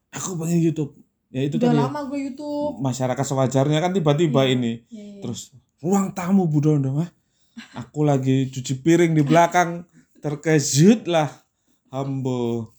Aku 0.09 0.33
pengen 0.35 0.57
YouTube. 0.59 0.97
Ya 1.29 1.45
itu 1.45 1.61
Udah 1.61 1.69
tadi. 1.69 1.77
ya. 1.77 1.85
lama 1.85 2.01
gue 2.09 2.19
YouTube. 2.31 2.81
Masyarakat 2.81 3.25
sewajarnya 3.25 3.79
kan 3.79 3.91
tiba-tiba 3.93 4.41
Iya. 4.41 4.53
ini. 4.53 4.73
Ya, 4.89 5.03
ya. 5.03 5.21
Terus 5.21 5.53
ruang 5.81 6.09
tamu 6.11 6.49
Bu 6.49 6.61
Dondong 6.61 7.05
ah. 7.05 7.09
Aku 7.77 8.03
lagi 8.03 8.49
cuci 8.49 8.81
piring 8.81 9.13
di 9.13 9.23
belakang 9.23 9.85
terkejut 10.19 11.07
lah 11.07 11.29
Hambo 11.87 12.73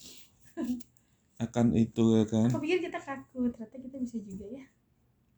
akan 1.45 1.67
itu 1.77 2.05
ya 2.17 2.25
kan. 2.27 2.49
Aku 2.49 2.61
pikir 2.61 2.81
kita 2.83 2.99
kaku, 2.99 3.53
ternyata 3.53 3.77
kita 3.77 3.97
bisa 4.01 4.17
juga 4.21 4.45
ya. 4.49 4.65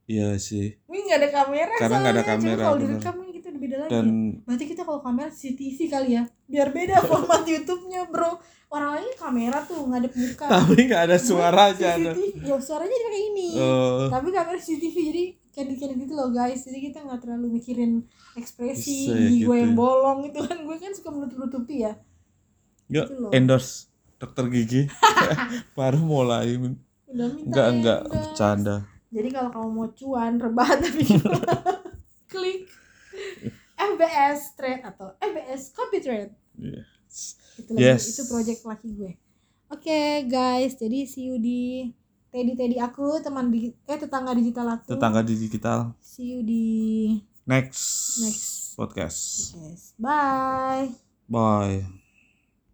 Iya 0.09 0.29
sih. 0.41 0.79
Ini 0.81 0.99
nggak 1.05 1.19
ada 1.21 1.31
kamera 1.31 1.75
Karena 1.77 1.97
nggak 2.01 2.15
ada 2.17 2.25
kamera, 2.25 2.63
kalau 2.65 2.79
beda 3.59 3.77
lagi. 3.79 3.91
Dan 3.91 4.07
Berarti 4.43 4.65
kita 4.65 4.83
kalau 4.83 4.99
kamera 4.99 5.29
CCTV 5.29 5.79
kali 5.87 6.09
ya. 6.15 6.23
Biar 6.47 6.69
beda 6.71 7.03
format 7.11 7.43
YouTube-nya, 7.43 8.07
Bro. 8.07 8.39
Orang 8.69 8.95
lain 8.95 9.09
kamera 9.15 9.61
tuh 9.63 9.81
ngadep 9.83 10.13
muka. 10.13 10.45
tapi 10.47 10.87
nggak 10.87 11.03
ada 11.05 11.17
suaranya. 11.17 11.89
ada. 11.95 12.13
CCTV. 12.13 12.45
Ya, 12.45 12.57
suaranya 12.59 12.97
kayak 12.99 13.23
ini. 13.27 13.49
Eh, 13.55 14.05
Tapi 14.09 14.29
kamera 14.29 14.57
CCTV 14.57 14.97
jadi 15.05 15.25
candid-candid 15.51 15.99
gitu 16.01 16.15
loh 16.15 16.29
guys. 16.29 16.61
Jadi 16.63 16.79
kita 16.85 16.99
nggak 17.01 17.19
terlalu 17.19 17.47
mikirin 17.51 18.05
ekspresi 18.33 18.99
ya 19.05 19.17
gigi 19.19 19.43
gue 19.43 19.51
gitu 19.51 19.53
yang 19.59 19.73
ya. 19.73 19.77
bolong 19.77 20.19
itu 20.23 20.39
kan 20.39 20.59
gue 20.61 20.77
kan 20.77 20.93
suka 20.93 21.09
menutup-nutupi 21.11 21.83
ya. 21.83 21.93
yuk 22.89 23.05
Gitu 23.05 23.17
loh. 23.19 23.31
endorse 23.33 23.89
dokter 24.17 24.45
gigi. 24.49 24.83
Baru 25.79 25.99
mulai. 25.99 26.55
Udah 27.09 27.29
minta 27.33 27.43
Enggak 27.43 27.67
enggak 27.73 28.01
bercanda. 28.05 28.77
Jadi 29.09 29.29
kalau 29.33 29.49
kamu 29.49 29.69
mau 29.73 29.89
cuan 29.91 30.33
rebahan 30.37 30.79
tapi 30.79 31.03
klik 32.31 32.69
FBS 33.91 34.41
Trade 34.55 34.83
atau 34.83 35.15
FBS 35.19 35.71
Copy 35.71 35.99
Trade. 36.03 36.33
Iya. 36.59 36.83
Itu 37.59 37.71
lagi, 37.75 37.83
Yes. 37.83 38.03
itu 38.11 38.23
project 38.27 38.61
laki 38.63 38.89
gue. 38.95 39.13
Oke 39.69 40.25
guys, 40.27 40.75
jadi 40.75 41.05
see 41.05 41.29
you 41.29 41.37
di 41.37 41.93
Teddy 42.29 42.57
Teddy 42.57 42.77
aku 42.77 43.21
teman 43.21 43.49
di 43.49 43.73
eh 43.85 43.99
tetangga 43.99 44.33
digital 44.33 44.81
aku. 44.81 44.93
Tetangga 44.93 45.21
digital. 45.25 45.93
See 46.01 46.37
you 46.37 46.41
di 46.45 46.65
Next. 47.49 48.21
Next. 48.21 48.77
podcast. 48.77 49.57
podcast. 49.57 49.85
Bye. 49.97 50.93
Bye. 51.27 51.98